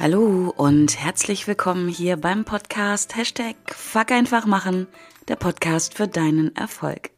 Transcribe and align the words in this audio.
Hallo 0.00 0.54
und 0.56 0.96
herzlich 0.96 1.48
willkommen 1.48 1.88
hier 1.88 2.16
beim 2.16 2.44
Podcast 2.44 3.16
Hashtag 3.16 3.56
Fuck 3.66 4.12
einfach 4.12 4.46
machen, 4.46 4.86
der 5.26 5.34
Podcast 5.34 5.94
für 5.94 6.06
deinen 6.06 6.54
Erfolg. 6.54 7.10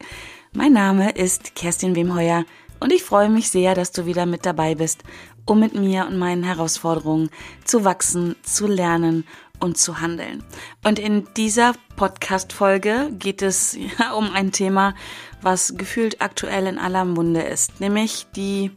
Mein 0.54 0.72
Name 0.72 1.10
ist 1.10 1.54
Kerstin 1.54 1.94
Wemheuer 1.94 2.46
und 2.80 2.90
ich 2.90 3.02
freue 3.02 3.28
mich 3.28 3.50
sehr, 3.50 3.74
dass 3.74 3.92
du 3.92 4.06
wieder 4.06 4.24
mit 4.24 4.46
dabei 4.46 4.76
bist, 4.76 5.02
um 5.44 5.60
mit 5.60 5.74
mir 5.74 6.06
und 6.06 6.16
meinen 6.16 6.42
Herausforderungen 6.42 7.28
zu 7.66 7.84
wachsen, 7.84 8.34
zu 8.44 8.66
lernen 8.66 9.26
und 9.58 9.76
zu 9.76 10.00
handeln. 10.00 10.42
Und 10.82 10.98
in 10.98 11.28
dieser 11.36 11.74
Podcast-Folge 11.96 13.10
geht 13.12 13.42
es 13.42 13.76
um 14.16 14.32
ein 14.32 14.52
Thema, 14.52 14.94
was 15.42 15.74
gefühlt 15.76 16.22
aktuell 16.22 16.66
in 16.66 16.78
aller 16.78 17.04
Munde 17.04 17.42
ist, 17.42 17.78
nämlich 17.78 18.26
die 18.34 18.70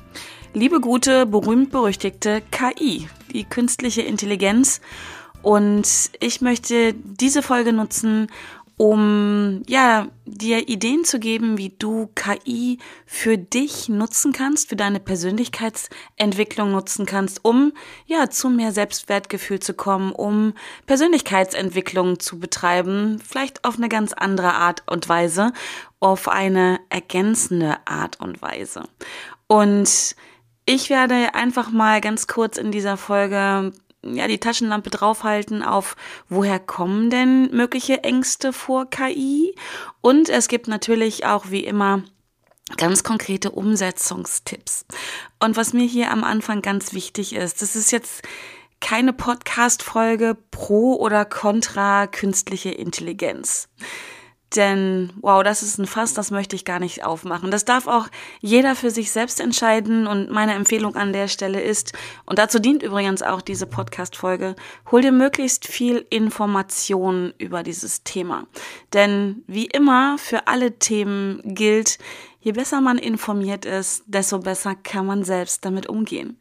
liebe, 0.54 0.80
gute, 0.80 1.26
berühmt-berüchtigte 1.26 2.42
KI, 2.52 3.08
die 3.32 3.44
künstliche 3.44 4.04
Intelligenz. 4.04 4.82
Und 5.42 6.12
ich 6.20 6.42
möchte 6.42 6.94
diese 6.94 7.42
Folge 7.42 7.74
nutzen, 7.74 8.28
um 8.78 9.62
ja 9.68 10.08
dir 10.26 10.68
Ideen 10.68 11.06
zu 11.06 11.20
geben, 11.20 11.58
wie 11.58 11.70
du 11.70 12.10
KI 12.16 12.80
für 13.06 13.38
dich 13.38 13.88
nutzen 13.90 14.32
kannst, 14.32 14.70
für 14.70 14.76
deine 14.76 15.00
Persönlichkeitsentwicklung 15.00 16.72
nutzen 16.72 17.06
kannst, 17.06 17.46
um 17.46 17.74
ja 18.06 18.30
zu 18.30 18.50
mehr 18.50 18.72
Selbstwertgefühl 18.72 19.60
zu 19.60 19.74
kommen, 19.74 20.12
um 20.12 20.54
Persönlichkeitsentwicklung 20.86 22.20
zu 22.20 22.40
betreiben, 22.40 23.20
vielleicht 23.20 23.64
auf 23.64 23.78
eine 23.78 23.90
ganz 23.90 24.14
andere 24.14 24.54
Art 24.54 24.84
und 24.88 25.08
Weise, 25.08 25.52
auf 26.00 26.28
eine 26.28 26.80
ergänzende 26.90 27.78
Art 27.86 28.20
und 28.20 28.42
Weise. 28.42 28.84
Und 29.48 30.16
ich 30.66 30.90
werde 30.90 31.36
einfach 31.36 31.72
mal 31.72 32.02
ganz 32.02 32.28
kurz 32.28 32.58
in 32.58 32.72
dieser 32.72 32.98
Folge 32.98 33.72
ja, 34.06 34.28
die 34.28 34.40
Taschenlampe 34.40 34.90
draufhalten 34.90 35.64
auf, 35.64 35.96
woher 36.28 36.60
kommen 36.60 37.10
denn 37.10 37.50
mögliche 37.52 38.04
Ängste 38.04 38.54
vor 38.54 38.90
KI? 38.90 39.56
Und 40.02 40.30
es 40.30 40.48
gibt 40.48 40.68
natürlich 40.68 41.26
auch 41.26 41.50
wie 41.50 41.64
immer 41.64 42.04
ganz 42.78 43.04
konkrete 43.04 43.52
Umsetzungstipps. 43.52 44.86
Und 45.40 45.58
was 45.58 45.74
mir 45.74 45.86
hier 45.86 46.12
am 46.12 46.24
Anfang 46.24 46.62
ganz 46.62 46.94
wichtig 46.94 47.34
ist, 47.34 47.62
das 47.62 47.76
ist 47.76 47.92
jetzt 47.92 48.24
keine 48.80 49.14
Podcast-Folge 49.14 50.38
pro 50.52 50.96
oder 50.96 51.24
contra 51.24 52.08
künstliche 52.08 52.72
Intelligenz. 52.72 53.70
Denn, 54.56 55.12
wow, 55.22 55.42
das 55.42 55.64
ist 55.64 55.80
ein 55.80 55.88
Fass, 55.88 56.14
das 56.14 56.30
möchte 56.30 56.56
ich 56.56 56.64
gar 56.64 56.80
nicht 56.80 57.04
aufmachen. 57.04 57.50
Das 57.50 57.66
darf 57.66 57.88
auch 57.88 58.08
jeder 58.40 58.76
für 58.76 58.92
sich 58.92 59.12
selbst 59.12 59.40
entscheiden. 59.40 60.06
Und 60.06 60.30
meine 60.30 60.54
Empfehlung 60.54 60.96
an 60.96 61.12
der 61.12 61.28
Stelle 61.28 61.62
ist, 61.62 61.94
und 62.26 62.38
dazu 62.38 62.60
dient 62.60 62.84
übrigens 62.84 63.24
auch 63.24 63.42
diese 63.42 63.66
Podcast-Folge, 63.66 64.56
hol 64.92 65.02
dir 65.02 65.12
möglichst 65.12 65.68
viel 65.68 66.06
Information 66.10 67.34
über 67.40 67.64
dieses 67.64 68.04
Thema. 68.04 68.46
Denn 68.94 69.44
wie 69.48 69.66
immer 69.66 70.18
für 70.20 70.48
alle 70.48 70.78
Themen 70.78 71.42
gilt, 71.44 71.98
je 72.40 72.52
besser 72.52 72.82
man 72.82 72.98
informiert 72.98 73.66
ist, 73.66 74.04
desto 74.06 74.40
besser 74.40 74.76
kann 74.76 75.06
man 75.06 75.24
selbst 75.24 75.66
damit 75.66 75.88
umgehen. 75.88 76.40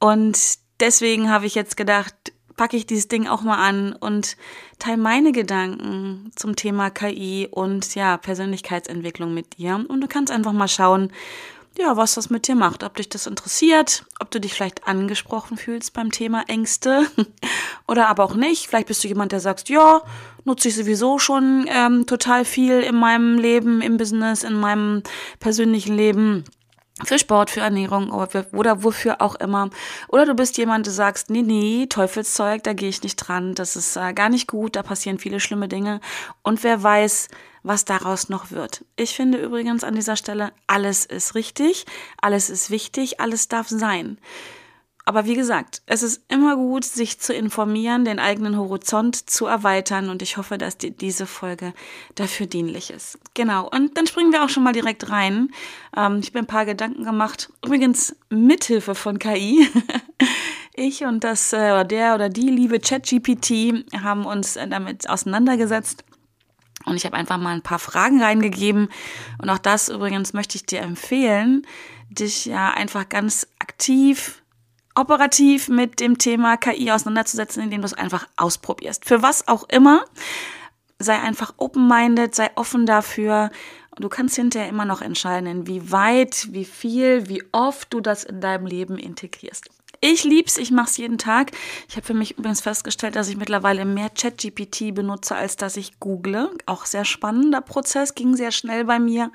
Und 0.00 0.38
deswegen 0.80 1.30
habe 1.30 1.46
ich 1.46 1.54
jetzt 1.54 1.76
gedacht, 1.76 2.14
packe 2.56 2.76
ich 2.76 2.86
dieses 2.86 3.08
Ding 3.08 3.26
auch 3.26 3.42
mal 3.42 3.58
an 3.58 3.92
und 3.92 4.36
teile 4.78 4.96
meine 4.96 5.32
Gedanken 5.32 6.30
zum 6.36 6.56
Thema 6.56 6.90
KI 6.90 7.48
und 7.50 7.94
ja, 7.94 8.16
Persönlichkeitsentwicklung 8.16 9.34
mit 9.34 9.58
dir. 9.58 9.84
Und 9.88 10.00
du 10.00 10.08
kannst 10.08 10.32
einfach 10.32 10.52
mal 10.52 10.68
schauen, 10.68 11.12
ja, 11.78 11.96
was 11.96 12.14
das 12.14 12.30
mit 12.30 12.48
dir 12.48 12.54
macht, 12.54 12.82
ob 12.84 12.96
dich 12.96 13.08
das 13.08 13.26
interessiert, 13.26 14.06
ob 14.18 14.30
du 14.30 14.40
dich 14.40 14.54
vielleicht 14.54 14.86
angesprochen 14.86 15.58
fühlst 15.58 15.92
beim 15.92 16.10
Thema 16.10 16.44
Ängste 16.48 17.06
oder 17.86 18.08
aber 18.08 18.24
auch 18.24 18.34
nicht. 18.34 18.66
Vielleicht 18.66 18.88
bist 18.88 19.04
du 19.04 19.08
jemand, 19.08 19.32
der 19.32 19.40
sagst, 19.40 19.68
ja, 19.68 20.00
nutze 20.44 20.68
ich 20.68 20.76
sowieso 20.76 21.18
schon 21.18 21.66
ähm, 21.68 22.06
total 22.06 22.44
viel 22.44 22.80
in 22.80 22.96
meinem 22.96 23.38
Leben, 23.38 23.82
im 23.82 23.98
Business, 23.98 24.42
in 24.42 24.54
meinem 24.54 25.02
persönlichen 25.38 25.94
Leben 25.94 26.44
für 27.04 27.18
Sport, 27.18 27.50
für 27.50 27.60
Ernährung 27.60 28.10
oder 28.10 28.82
wofür 28.82 29.20
auch 29.20 29.34
immer. 29.34 29.68
Oder 30.08 30.24
du 30.24 30.34
bist 30.34 30.56
jemand, 30.56 30.86
der 30.86 30.94
sagst, 30.94 31.28
nee, 31.28 31.42
nee, 31.42 31.86
Teufelszeug, 31.88 32.62
da 32.62 32.72
gehe 32.72 32.88
ich 32.88 33.02
nicht 33.02 33.16
dran, 33.16 33.54
das 33.54 33.76
ist 33.76 33.96
äh, 33.96 34.14
gar 34.14 34.30
nicht 34.30 34.48
gut, 34.48 34.76
da 34.76 34.82
passieren 34.82 35.18
viele 35.18 35.40
schlimme 35.40 35.68
Dinge. 35.68 36.00
Und 36.42 36.64
wer 36.64 36.82
weiß, 36.82 37.28
was 37.62 37.84
daraus 37.84 38.28
noch 38.28 38.50
wird. 38.50 38.84
Ich 38.94 39.14
finde 39.14 39.38
übrigens 39.38 39.84
an 39.84 39.94
dieser 39.94 40.16
Stelle, 40.16 40.52
alles 40.66 41.04
ist 41.04 41.34
richtig, 41.34 41.84
alles 42.20 42.48
ist 42.48 42.70
wichtig, 42.70 43.20
alles 43.20 43.48
darf 43.48 43.68
sein. 43.68 44.18
Aber 45.08 45.24
wie 45.24 45.36
gesagt, 45.36 45.82
es 45.86 46.02
ist 46.02 46.20
immer 46.28 46.56
gut, 46.56 46.84
sich 46.84 47.20
zu 47.20 47.32
informieren, 47.32 48.04
den 48.04 48.18
eigenen 48.18 48.56
Horizont 48.58 49.30
zu 49.30 49.46
erweitern 49.46 50.08
und 50.08 50.20
ich 50.20 50.36
hoffe, 50.36 50.58
dass 50.58 50.78
dir 50.78 50.90
diese 50.90 51.26
Folge 51.26 51.74
dafür 52.16 52.46
dienlich 52.46 52.90
ist. 52.90 53.16
Genau, 53.34 53.70
und 53.70 53.96
dann 53.96 54.08
springen 54.08 54.32
wir 54.32 54.42
auch 54.42 54.48
schon 54.48 54.64
mal 54.64 54.72
direkt 54.72 55.08
rein. 55.08 55.50
Ähm, 55.96 56.18
ich 56.20 56.30
habe 56.30 56.40
ein 56.40 56.48
paar 56.48 56.66
Gedanken 56.66 57.04
gemacht, 57.04 57.52
übrigens 57.64 58.16
mithilfe 58.30 58.96
von 58.96 59.20
KI. 59.20 59.68
ich 60.74 61.04
und 61.04 61.22
das, 61.22 61.52
äh, 61.52 61.84
der 61.84 62.16
oder 62.16 62.28
die 62.28 62.50
liebe 62.50 62.80
ChatGPT 62.80 63.86
haben 64.02 64.26
uns 64.26 64.54
damit 64.54 65.08
auseinandergesetzt. 65.08 66.04
Und 66.84 66.96
ich 66.96 67.06
habe 67.06 67.16
einfach 67.16 67.38
mal 67.38 67.54
ein 67.54 67.62
paar 67.62 67.78
Fragen 67.78 68.20
reingegeben. 68.20 68.88
Und 69.40 69.50
auch 69.50 69.58
das 69.58 69.88
übrigens 69.88 70.32
möchte 70.32 70.56
ich 70.56 70.66
dir 70.66 70.80
empfehlen, 70.80 71.64
dich 72.10 72.46
ja 72.46 72.72
einfach 72.72 73.08
ganz 73.08 73.46
aktiv 73.60 74.42
operativ 74.96 75.68
mit 75.68 76.00
dem 76.00 76.18
Thema 76.18 76.56
KI 76.56 76.90
auseinanderzusetzen, 76.90 77.62
indem 77.62 77.82
du 77.82 77.86
es 77.86 77.94
einfach 77.94 78.26
ausprobierst. 78.36 79.04
Für 79.04 79.22
was 79.22 79.46
auch 79.48 79.68
immer. 79.68 80.04
Sei 80.98 81.18
einfach 81.18 81.54
open-minded, 81.58 82.34
sei 82.34 82.50
offen 82.54 82.86
dafür. 82.86 83.50
Du 83.98 84.08
kannst 84.08 84.36
hinterher 84.36 84.68
immer 84.68 84.84
noch 84.84 85.02
entscheiden, 85.02 85.46
inwieweit, 85.46 86.48
wie 86.50 86.64
viel, 86.64 87.28
wie 87.28 87.42
oft 87.52 87.92
du 87.92 88.00
das 88.00 88.24
in 88.24 88.40
deinem 88.40 88.66
Leben 88.66 88.98
integrierst. 88.98 89.70
Ich 90.00 90.24
lieb's, 90.24 90.58
ich 90.58 90.70
mach's 90.70 90.96
jeden 90.98 91.18
Tag. 91.18 91.52
Ich 91.88 91.96
habe 91.96 92.06
für 92.06 92.14
mich 92.14 92.38
übrigens 92.38 92.60
festgestellt, 92.60 93.16
dass 93.16 93.28
ich 93.28 93.36
mittlerweile 93.36 93.84
mehr 93.84 94.10
ChatGPT 94.10 94.94
benutze, 94.94 95.34
als 95.34 95.56
dass 95.56 95.76
ich 95.76 95.98
google. 95.98 96.50
Auch 96.66 96.84
sehr 96.84 97.04
spannender 97.04 97.60
Prozess, 97.60 98.14
ging 98.14 98.36
sehr 98.36 98.52
schnell 98.52 98.84
bei 98.84 98.98
mir. 98.98 99.30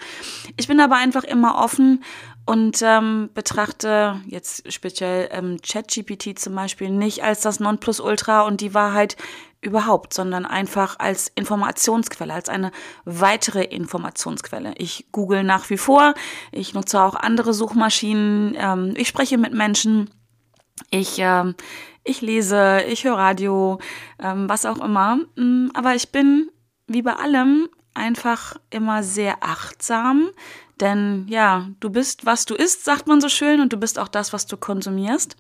Ich 0.58 0.68
bin 0.68 0.80
aber 0.80 0.98
einfach 0.98 1.24
immer 1.24 1.56
offen 1.56 2.04
und 2.46 2.82
ähm, 2.82 3.30
betrachte 3.34 4.20
jetzt 4.26 4.72
speziell 4.72 5.30
ähm, 5.32 5.58
ChatGPT 5.62 6.38
zum 6.40 6.56
Beispiel 6.56 6.90
nicht 6.90 7.24
als 7.24 7.42
das 7.42 7.60
Nonplusultra 7.60 8.42
und 8.42 8.62
die 8.62 8.74
Wahrheit 8.74 9.16
überhaupt, 9.62 10.14
sondern 10.14 10.46
einfach 10.46 10.98
als 11.00 11.32
Informationsquelle, 11.36 12.34
als 12.34 12.50
eine 12.50 12.72
weitere 13.06 13.64
Informationsquelle. 13.64 14.74
Ich 14.78 15.06
google 15.12 15.44
nach 15.44 15.70
wie 15.70 15.78
vor, 15.78 16.16
ich 16.52 16.74
nutze 16.74 17.02
auch 17.02 17.16
andere 17.16 17.54
Suchmaschinen, 17.54 18.56
ähm, 18.58 18.94
ich 18.98 19.08
spreche 19.08 19.38
mit 19.38 19.54
Menschen, 19.54 20.10
ich, 20.90 21.18
ähm, 21.20 21.56
ich 22.04 22.22
lese, 22.22 22.82
ich 22.88 23.04
höre 23.04 23.18
Radio, 23.18 23.80
ähm, 24.20 24.50
was 24.50 24.66
auch 24.66 24.84
immer. 24.84 25.18
Mm, 25.36 25.70
aber 25.76 25.94
ich 25.94 26.12
bin, 26.12 26.50
wie 26.88 27.04
bei 27.04 27.14
allem, 27.14 27.70
einfach 27.94 28.56
immer 28.72 29.04
sehr 29.04 29.44
achtsam, 29.44 30.30
denn 30.80 31.26
ja, 31.28 31.70
du 31.80 31.90
bist, 31.90 32.26
was 32.26 32.46
du 32.46 32.56
isst, 32.56 32.86
sagt 32.86 33.08
man 33.08 33.22
so 33.22 33.30
schön, 33.30 33.62
und 33.62 33.74
du 33.74 33.78
bist 33.78 34.00
auch 34.00 34.08
das, 34.08 34.34
was 34.34 34.48
du 34.48 34.58
konsumierst. 34.58 35.36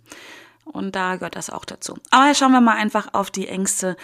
Und 0.65 0.95
da 0.95 1.15
gehört 1.15 1.35
das 1.35 1.49
auch 1.49 1.65
dazu. 1.65 1.97
Aber 2.11 2.33
schauen 2.33 2.51
wir 2.51 2.61
mal 2.61 2.75
einfach 2.75 3.13
auf 3.13 3.31
die 3.31 3.47
Ängste, 3.47 3.97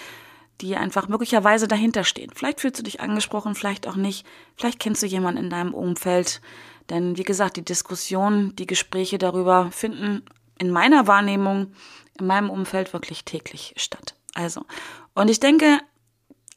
die 0.62 0.76
einfach 0.76 1.08
möglicherweise 1.08 1.68
dahinter 1.68 2.04
stehen. 2.04 2.32
Vielleicht 2.34 2.62
fühlst 2.62 2.80
du 2.80 2.84
dich 2.84 3.00
angesprochen, 3.00 3.56
vielleicht 3.56 3.88
auch 3.88 3.96
nicht. 3.96 4.26
Vielleicht 4.56 4.80
kennst 4.80 5.04
du 5.04 5.06
jemanden 5.06 5.44
in 5.44 5.50
deinem 5.50 5.74
Umfeld. 5.74 6.42
Denn 6.90 7.18
wie 7.18 7.24
gesagt, 7.24 7.58
die 7.58 7.66
Diskussionen, 7.66 8.56
die 8.56 8.66
Gespräche 8.66 9.18
darüber 9.18 9.70
finden 9.72 10.24
in 10.58 10.72
meiner 10.72 11.06
Wahrnehmung, 11.06 11.74
in 12.20 12.26
meinem 12.26 12.50
Umfeld 12.50 12.94
wirklich 12.94 13.24
täglich 13.24 13.74
statt. 13.78 14.16
Also, 14.34 14.66
und 15.14 15.30
ich 15.30 15.40
denke, 15.40 15.80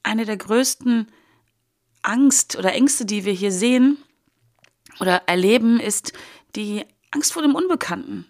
eine 0.03 0.25
der 0.25 0.39
größten 0.39 1.09
Angst 2.03 2.57
oder 2.57 2.73
Ängste, 2.73 3.05
die 3.05 3.25
wir 3.27 3.33
hier 3.33 3.53
sehen 3.53 3.99
oder 4.99 5.23
erleben, 5.27 5.79
ist 5.81 6.13
die 6.57 6.85
Angst 7.11 7.33
vor 7.33 7.43
dem 7.43 7.55
Unbekannten. 7.55 8.27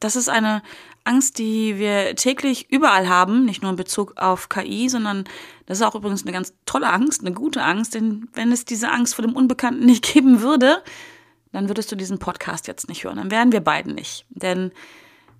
Das 0.00 0.16
ist 0.16 0.28
eine 0.28 0.62
Angst, 1.04 1.38
die 1.38 1.78
wir 1.78 2.14
täglich 2.14 2.70
überall 2.70 3.08
haben, 3.08 3.44
nicht 3.44 3.62
nur 3.62 3.70
in 3.70 3.76
Bezug 3.76 4.16
auf 4.16 4.48
KI, 4.48 4.88
sondern 4.88 5.24
das 5.66 5.78
ist 5.78 5.84
auch 5.84 5.94
übrigens 5.94 6.22
eine 6.22 6.32
ganz 6.32 6.54
tolle 6.66 6.90
Angst, 6.90 7.22
eine 7.22 7.32
gute 7.32 7.62
Angst, 7.62 7.94
denn 7.94 8.28
wenn 8.34 8.52
es 8.52 8.64
diese 8.64 8.90
Angst 8.90 9.14
vor 9.14 9.24
dem 9.24 9.34
Unbekannten 9.34 9.84
nicht 9.86 10.12
geben 10.12 10.40
würde, 10.40 10.82
dann 11.52 11.68
würdest 11.68 11.90
du 11.90 11.96
diesen 11.96 12.18
Podcast 12.18 12.68
jetzt 12.68 12.88
nicht 12.88 13.04
hören, 13.04 13.16
dann 13.16 13.30
wären 13.30 13.52
wir 13.52 13.60
beiden 13.60 13.94
nicht. 13.94 14.26
Denn 14.28 14.70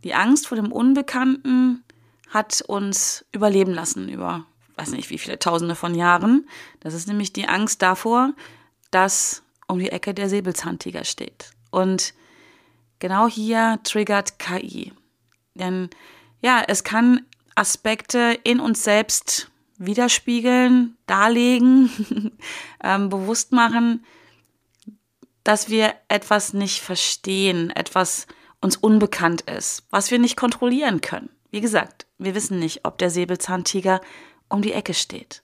die 0.04 0.14
Angst 0.14 0.46
vor 0.46 0.56
dem 0.56 0.72
Unbekannten 0.72 1.84
hat 2.30 2.62
uns 2.62 3.24
überleben 3.32 3.72
lassen 3.72 4.08
über 4.08 4.46
weiß 4.78 4.92
nicht 4.92 5.10
wie 5.10 5.18
viele 5.18 5.38
Tausende 5.38 5.74
von 5.74 5.94
Jahren. 5.94 6.48
Das 6.80 6.94
ist 6.94 7.08
nämlich 7.08 7.32
die 7.32 7.48
Angst 7.48 7.82
davor, 7.82 8.32
dass 8.90 9.42
um 9.68 9.78
die 9.78 9.90
Ecke 9.90 10.14
der 10.14 10.28
Säbelzahntiger 10.28 11.04
steht. 11.04 11.50
Und 11.70 12.14
genau 12.98 13.28
hier 13.28 13.78
triggert 13.84 14.38
KI. 14.38 14.92
Denn 15.54 15.90
ja, 16.40 16.62
es 16.66 16.84
kann 16.84 17.26
Aspekte 17.54 18.38
in 18.44 18.60
uns 18.60 18.82
selbst 18.82 19.50
widerspiegeln, 19.78 20.96
darlegen, 21.06 22.38
ähm, 22.82 23.08
bewusst 23.08 23.52
machen, 23.52 24.04
dass 25.44 25.68
wir 25.68 25.94
etwas 26.08 26.52
nicht 26.52 26.80
verstehen, 26.80 27.70
etwas 27.70 28.26
uns 28.60 28.76
unbekannt 28.76 29.42
ist, 29.42 29.84
was 29.90 30.10
wir 30.10 30.18
nicht 30.18 30.36
kontrollieren 30.36 31.00
können. 31.00 31.30
Wie 31.50 31.60
gesagt, 31.60 32.06
wir 32.18 32.34
wissen 32.34 32.58
nicht, 32.58 32.84
ob 32.84 32.98
der 32.98 33.10
Säbelzahntiger 33.10 34.00
um 34.48 34.62
die 34.62 34.72
Ecke 34.72 34.94
steht. 34.94 35.42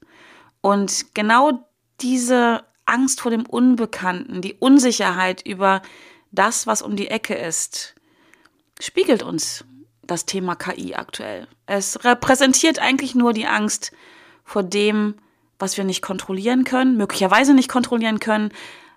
Und 0.60 1.14
genau 1.14 1.68
diese 2.00 2.64
Angst 2.86 3.20
vor 3.20 3.30
dem 3.30 3.46
Unbekannten, 3.46 4.40
die 4.40 4.54
Unsicherheit 4.54 5.42
über 5.46 5.82
das, 6.32 6.66
was 6.66 6.82
um 6.82 6.96
die 6.96 7.08
Ecke 7.08 7.34
ist, 7.34 7.94
spiegelt 8.80 9.22
uns 9.22 9.64
das 10.02 10.26
Thema 10.26 10.54
KI 10.54 10.94
aktuell. 10.94 11.46
Es 11.66 12.04
repräsentiert 12.04 12.78
eigentlich 12.78 13.14
nur 13.14 13.32
die 13.32 13.46
Angst 13.46 13.92
vor 14.44 14.62
dem, 14.62 15.14
was 15.58 15.76
wir 15.76 15.84
nicht 15.84 16.02
kontrollieren 16.02 16.64
können, 16.64 16.96
möglicherweise 16.96 17.54
nicht 17.54 17.70
kontrollieren 17.70 18.20
können, 18.20 18.52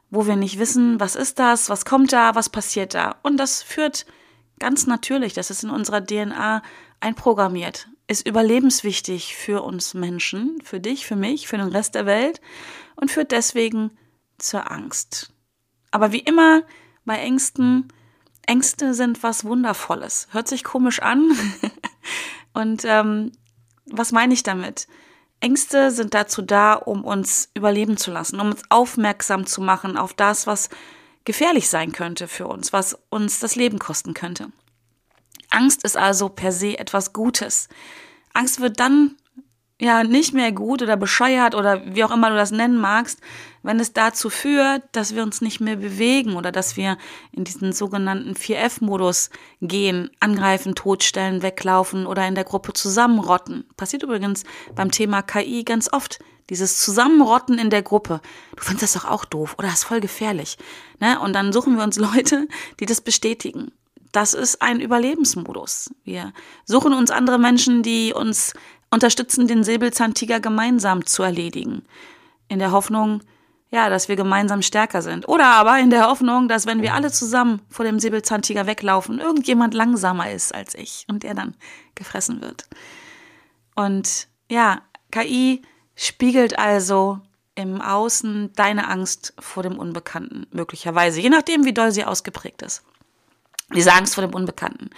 wo 0.09 0.25
wir 0.25 0.35
nicht 0.35 0.59
wissen, 0.59 0.99
was 0.99 1.15
ist 1.15 1.39
das, 1.39 1.69
was 1.69 1.85
kommt 1.85 2.11
da, 2.13 2.35
was 2.35 2.49
passiert 2.49 2.93
da. 2.93 3.15
Und 3.23 3.37
das 3.37 3.61
führt 3.61 4.05
ganz 4.59 4.87
natürlich, 4.87 5.33
das 5.33 5.49
ist 5.49 5.63
in 5.63 5.69
unserer 5.69 6.03
DNA 6.05 6.61
einprogrammiert, 6.99 7.87
ist 8.07 8.25
überlebenswichtig 8.27 9.35
für 9.35 9.63
uns 9.63 9.93
Menschen, 9.93 10.61
für 10.63 10.79
dich, 10.79 11.05
für 11.05 11.15
mich, 11.15 11.47
für 11.47 11.57
den 11.57 11.67
Rest 11.67 11.95
der 11.95 12.05
Welt 12.05 12.41
und 12.95 13.11
führt 13.11 13.31
deswegen 13.31 13.91
zur 14.37 14.71
Angst. 14.71 15.33
Aber 15.91 16.11
wie 16.11 16.19
immer 16.19 16.63
bei 17.05 17.17
Ängsten, 17.17 17.91
Ängste 18.45 18.93
sind 18.93 19.23
was 19.23 19.43
Wundervolles. 19.43 20.27
Hört 20.31 20.47
sich 20.47 20.63
komisch 20.63 21.01
an. 21.01 21.31
und 22.53 22.83
ähm, 22.85 23.31
was 23.85 24.11
meine 24.11 24.33
ich 24.33 24.43
damit? 24.43 24.87
Ängste 25.39 25.91
sind 25.91 26.13
dazu 26.13 26.41
da, 26.41 26.73
um 26.73 27.03
uns 27.03 27.49
überleben 27.53 27.97
zu 27.97 28.11
lassen, 28.11 28.39
um 28.39 28.51
uns 28.51 28.63
aufmerksam 28.69 29.45
zu 29.45 29.61
machen 29.61 29.97
auf 29.97 30.13
das, 30.13 30.47
was 30.47 30.69
gefährlich 31.25 31.69
sein 31.69 31.91
könnte 31.91 32.27
für 32.27 32.47
uns, 32.47 32.73
was 32.73 32.97
uns 33.09 33.39
das 33.39 33.55
Leben 33.55 33.79
kosten 33.79 34.13
könnte. 34.13 34.51
Angst 35.57 35.83
ist 35.83 35.97
also 35.97 36.29
per 36.29 36.51
se 36.51 36.77
etwas 36.77 37.13
Gutes. 37.13 37.67
Angst 38.33 38.61
wird 38.61 38.79
dann 38.79 39.15
ja 39.81 40.03
nicht 40.03 40.33
mehr 40.33 40.51
gut 40.51 40.83
oder 40.83 40.97
bescheuert 40.97 41.55
oder 41.55 41.81
wie 41.95 42.03
auch 42.03 42.11
immer 42.11 42.29
du 42.29 42.35
das 42.35 42.51
nennen 42.51 42.77
magst, 42.77 43.19
wenn 43.63 43.79
es 43.79 43.91
dazu 43.91 44.29
führt, 44.29 44.83
dass 44.91 45.15
wir 45.15 45.23
uns 45.23 45.41
nicht 45.41 45.59
mehr 45.59 45.77
bewegen 45.77 46.35
oder 46.35 46.51
dass 46.51 46.77
wir 46.77 46.97
in 47.31 47.43
diesen 47.43 47.73
sogenannten 47.73 48.33
4F-Modus 48.33 49.31
gehen, 49.61 50.11
angreifen, 50.19 50.75
totstellen, 50.75 51.41
weglaufen 51.41 52.05
oder 52.05 52.27
in 52.27 52.35
der 52.35 52.43
Gruppe 52.43 52.73
zusammenrotten. 52.73 53.65
Passiert 53.77 54.03
übrigens 54.03 54.43
beim 54.75 54.91
Thema 54.91 55.23
KI 55.23 55.63
ganz 55.63 55.91
oft. 55.91 56.19
Dieses 56.51 56.79
Zusammenrotten 56.79 57.57
in 57.57 57.71
der 57.71 57.81
Gruppe. 57.81 58.21
Du 58.55 58.63
findest 58.63 58.95
das 58.95 59.01
doch 59.01 59.09
auch 59.09 59.25
doof 59.25 59.55
oder 59.57 59.67
das 59.67 59.79
ist 59.79 59.83
voll 59.85 60.01
gefährlich. 60.01 60.57
Ne? 60.99 61.19
Und 61.19 61.33
dann 61.33 61.51
suchen 61.51 61.77
wir 61.77 61.83
uns 61.83 61.97
Leute, 61.97 62.47
die 62.79 62.85
das 62.85 63.01
bestätigen. 63.01 63.71
Das 64.11 64.33
ist 64.33 64.61
ein 64.61 64.79
Überlebensmodus. 64.79 65.93
Wir 66.03 66.33
suchen 66.65 66.93
uns 66.93 67.11
andere 67.11 67.37
Menschen, 67.37 67.83
die 67.83 68.13
uns 68.13 68.53
unterstützen, 68.89 69.47
den 69.47 69.63
Säbelzahntiger 69.63 70.39
gemeinsam 70.39 71.05
zu 71.05 71.23
erledigen. 71.23 71.83
In 72.47 72.59
der 72.59 72.71
Hoffnung, 72.71 73.21
ja, 73.69 73.89
dass 73.89 74.07
wir 74.07 74.15
gemeinsam 74.15 74.61
stärker 74.61 75.01
sind. 75.01 75.27
Oder 75.27 75.47
aber 75.47 75.79
in 75.79 75.89
der 75.89 76.07
Hoffnung, 76.07 76.47
dass 76.47 76.65
wenn 76.65 76.81
wir 76.81 76.93
alle 76.93 77.11
zusammen 77.11 77.61
vor 77.69 77.83
dem 77.83 77.99
Säbelzahntiger 77.99 78.65
weglaufen, 78.65 79.19
irgendjemand 79.19 79.73
langsamer 79.73 80.31
ist 80.31 80.55
als 80.55 80.73
ich 80.73 81.05
und 81.09 81.23
der 81.23 81.33
dann 81.33 81.55
gefressen 81.95 82.41
wird. 82.41 82.65
Und 83.75 84.27
ja, 84.49 84.81
KI 85.11 85.61
spiegelt 85.95 86.57
also 86.57 87.19
im 87.55 87.81
Außen 87.81 88.53
deine 88.55 88.87
Angst 88.87 89.33
vor 89.39 89.63
dem 89.63 89.79
Unbekannten, 89.79 90.45
möglicherweise, 90.51 91.19
je 91.19 91.29
nachdem, 91.29 91.65
wie 91.65 91.73
doll 91.73 91.91
sie 91.91 92.05
ausgeprägt 92.05 92.61
ist. 92.61 92.83
Diese 93.73 93.93
Angst 93.93 94.15
vor 94.15 94.25
dem 94.25 94.33
Unbekannten. 94.33 94.89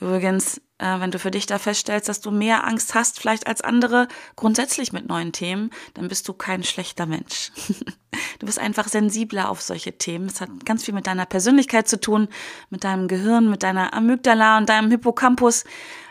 Übrigens, 0.00 0.58
äh, 0.78 1.00
wenn 1.00 1.10
du 1.10 1.18
für 1.18 1.32
dich 1.32 1.46
da 1.46 1.58
feststellst, 1.58 2.08
dass 2.08 2.20
du 2.20 2.30
mehr 2.30 2.64
Angst 2.64 2.94
hast, 2.94 3.18
vielleicht 3.18 3.48
als 3.48 3.60
andere, 3.60 4.06
grundsätzlich 4.36 4.92
mit 4.92 5.08
neuen 5.08 5.32
Themen, 5.32 5.70
dann 5.94 6.06
bist 6.06 6.28
du 6.28 6.32
kein 6.32 6.62
schlechter 6.62 7.06
Mensch. 7.06 7.50
du 8.38 8.46
bist 8.46 8.60
einfach 8.60 8.86
sensibler 8.86 9.50
auf 9.50 9.60
solche 9.60 9.98
Themen. 9.98 10.26
Es 10.26 10.40
hat 10.40 10.50
ganz 10.64 10.84
viel 10.84 10.94
mit 10.94 11.08
deiner 11.08 11.26
Persönlichkeit 11.26 11.88
zu 11.88 12.00
tun, 12.00 12.28
mit 12.70 12.84
deinem 12.84 13.08
Gehirn, 13.08 13.50
mit 13.50 13.64
deiner 13.64 13.92
Amygdala 13.92 14.58
und 14.58 14.68
deinem 14.68 14.90
Hippocampus. 14.90 15.64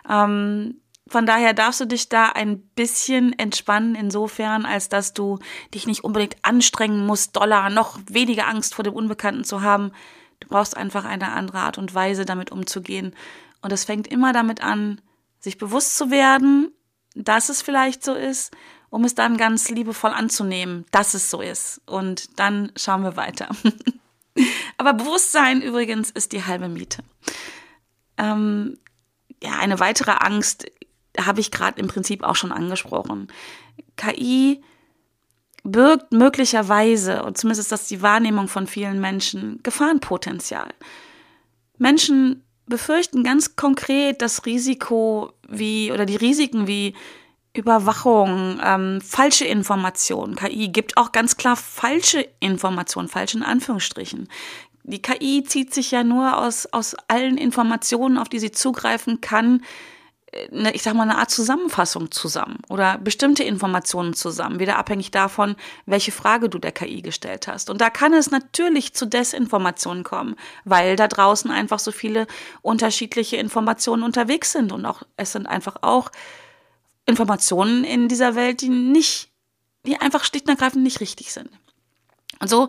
Ähm, 0.10 0.82
von 1.10 1.26
daher 1.26 1.54
darfst 1.54 1.80
du 1.80 1.86
dich 1.86 2.10
da 2.10 2.28
ein 2.28 2.60
bisschen 2.60 3.32
entspannen, 3.40 3.96
insofern, 3.96 4.66
als 4.66 4.90
dass 4.90 5.14
du 5.14 5.40
dich 5.74 5.88
nicht 5.88 6.04
unbedingt 6.04 6.36
anstrengen 6.42 7.06
musst, 7.06 7.38
doller, 7.38 7.70
noch 7.70 8.00
weniger 8.10 8.48
Angst 8.48 8.76
vor 8.76 8.84
dem 8.84 8.94
Unbekannten 8.94 9.46
zu 9.46 9.62
haben. 9.62 9.94
Du 10.40 10.48
brauchst 10.48 10.78
einfach 10.78 11.06
eine 11.06 11.32
andere 11.32 11.60
Art 11.60 11.78
und 11.78 11.94
Weise, 11.94 12.26
damit 12.26 12.52
umzugehen. 12.52 13.16
Und 13.62 13.72
es 13.72 13.86
fängt 13.86 14.08
immer 14.08 14.34
damit 14.34 14.62
an, 14.62 15.02
sich 15.40 15.58
bewusst 15.58 15.98
zu 15.98 16.12
werden, 16.12 16.72
dass 17.16 17.50
es 17.50 17.62
vielleicht 17.62 18.04
so 18.04 18.14
ist, 18.14 18.56
um 18.90 19.04
es 19.04 19.16
dann 19.16 19.38
ganz 19.38 19.70
liebevoll 19.70 20.12
anzunehmen, 20.12 20.86
dass 20.92 21.14
es 21.14 21.30
so 21.30 21.42
ist. 21.42 21.82
Und 21.86 22.40
dann 22.40 22.72
schauen 22.76 23.04
wir 23.04 23.16
weiter. 23.16 23.50
Aber 24.78 24.94
Bewusstsein 24.94 25.62
übrigens 25.62 26.12
ist 26.12 26.32
die 26.32 26.46
halbe 26.46 26.70
Miete. 26.70 27.04
Ähm, 28.18 28.78
ja, 29.42 29.58
eine 29.60 29.80
weitere 29.80 30.12
Angst 30.12 30.66
habe 31.20 31.42
ich 31.42 31.52
gerade 31.52 31.80
im 31.80 31.88
Prinzip 31.88 32.24
auch 32.24 32.36
schon 32.36 32.52
angesprochen. 32.52 33.28
KI 33.96 34.64
birgt 35.72 36.12
möglicherweise, 36.12 37.24
und 37.24 37.38
zumindest 37.38 37.62
ist 37.62 37.72
das 37.72 37.88
die 37.88 38.02
Wahrnehmung 38.02 38.48
von 38.48 38.68
vielen 38.68 39.02
Menschen, 39.02 39.60
Gefahrenpotenzial. 39.64 40.70
Menschen 41.78 42.44
befürchten 42.66 43.24
ganz 43.24 43.56
konkret 43.56 44.22
das 44.22 44.46
Risiko 44.46 45.32
wie 45.48 45.92
oder 45.92 46.06
die 46.06 46.16
Risiken 46.16 46.68
wie 46.68 46.94
Überwachung, 47.54 48.60
ähm, 48.64 49.02
falsche 49.02 49.46
Informationen. 49.46 50.36
KI 50.36 50.70
gibt 50.70 50.98
auch 50.98 51.12
ganz 51.12 51.38
klar 51.38 51.56
falsche 51.56 52.28
Informationen, 52.40 53.08
falsche 53.08 53.38
in 53.38 53.44
Anführungsstrichen. 53.44 54.28
Die 54.84 55.02
KI 55.02 55.44
zieht 55.44 55.74
sich 55.74 55.92
ja 55.92 56.04
nur 56.04 56.38
aus, 56.38 56.66
aus 56.68 56.96
allen 57.08 57.38
Informationen, 57.38 58.18
auf 58.18 58.30
die 58.30 58.40
sie 58.40 58.52
zugreifen 58.52 59.22
kann, 59.22 59.64
eine, 60.52 60.74
ich 60.74 60.84
sag 60.84 60.94
mal, 60.94 61.04
eine 61.04 61.18
Art 61.18 61.32
Zusammenfassung 61.32 62.12
zusammen 62.12 62.60
oder 62.70 62.98
bestimmte 62.98 63.44
Informationen 63.44 64.14
zusammen, 64.14 64.60
wieder 64.60 64.78
abhängig 64.78 65.12
davon, 65.12 65.56
welche 65.86 66.12
Frage 66.12 66.50
du 66.50 66.60
der 66.60 66.72
KI 66.72 67.02
gestellt 67.02 67.48
hast. 67.48 67.70
Und 67.70 67.80
da 67.80 67.90
kann 67.90 68.14
es 68.14 68.30
natürlich 68.30 68.94
zu 68.94 69.06
Desinformationen 69.06 70.04
kommen, 70.04 70.36
weil 70.66 70.96
da 70.96 71.08
draußen 71.08 71.50
einfach 71.50 71.80
so 71.80 71.92
viele 71.92 72.28
unterschiedliche 72.62 73.38
Informationen 73.38 74.04
unterwegs 74.04 74.52
sind 74.52 74.72
und 74.72 74.86
auch, 74.86 75.04
es 75.16 75.32
sind 75.32 75.48
einfach 75.48 75.78
auch 75.82 76.12
Informationen 77.06 77.84
in 77.84 78.10
dieser 78.10 78.36
Welt, 78.36 78.62
die 78.62 78.70
nicht, 78.70 79.30
die 79.86 79.98
einfach 79.98 80.26
schlicht 80.26 80.48
und 80.48 80.56
ergreifend 80.56 80.84
nicht 80.84 81.00
richtig 81.00 81.32
sind. 81.32 81.50
Und 82.40 82.50
so 82.50 82.68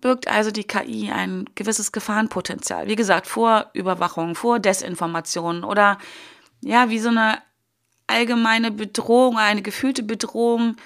birgt 0.00 0.28
also 0.28 0.50
die 0.50 0.64
KI 0.64 1.10
ein 1.10 1.44
gewisses 1.54 1.92
Gefahrenpotenzial. 1.92 2.88
Wie 2.88 2.96
gesagt, 2.96 3.26
vor 3.26 3.70
Überwachung, 3.72 4.34
vor 4.34 4.58
Desinformation 4.58 5.64
oder 5.64 5.98
ja, 6.60 6.90
wie 6.90 6.98
so 6.98 7.08
eine 7.08 7.38
allgemeine 8.06 8.70
Bedrohung, 8.70 9.38
eine 9.38 9.62
gefühlte 9.62 10.02
Bedrohung 10.02 10.76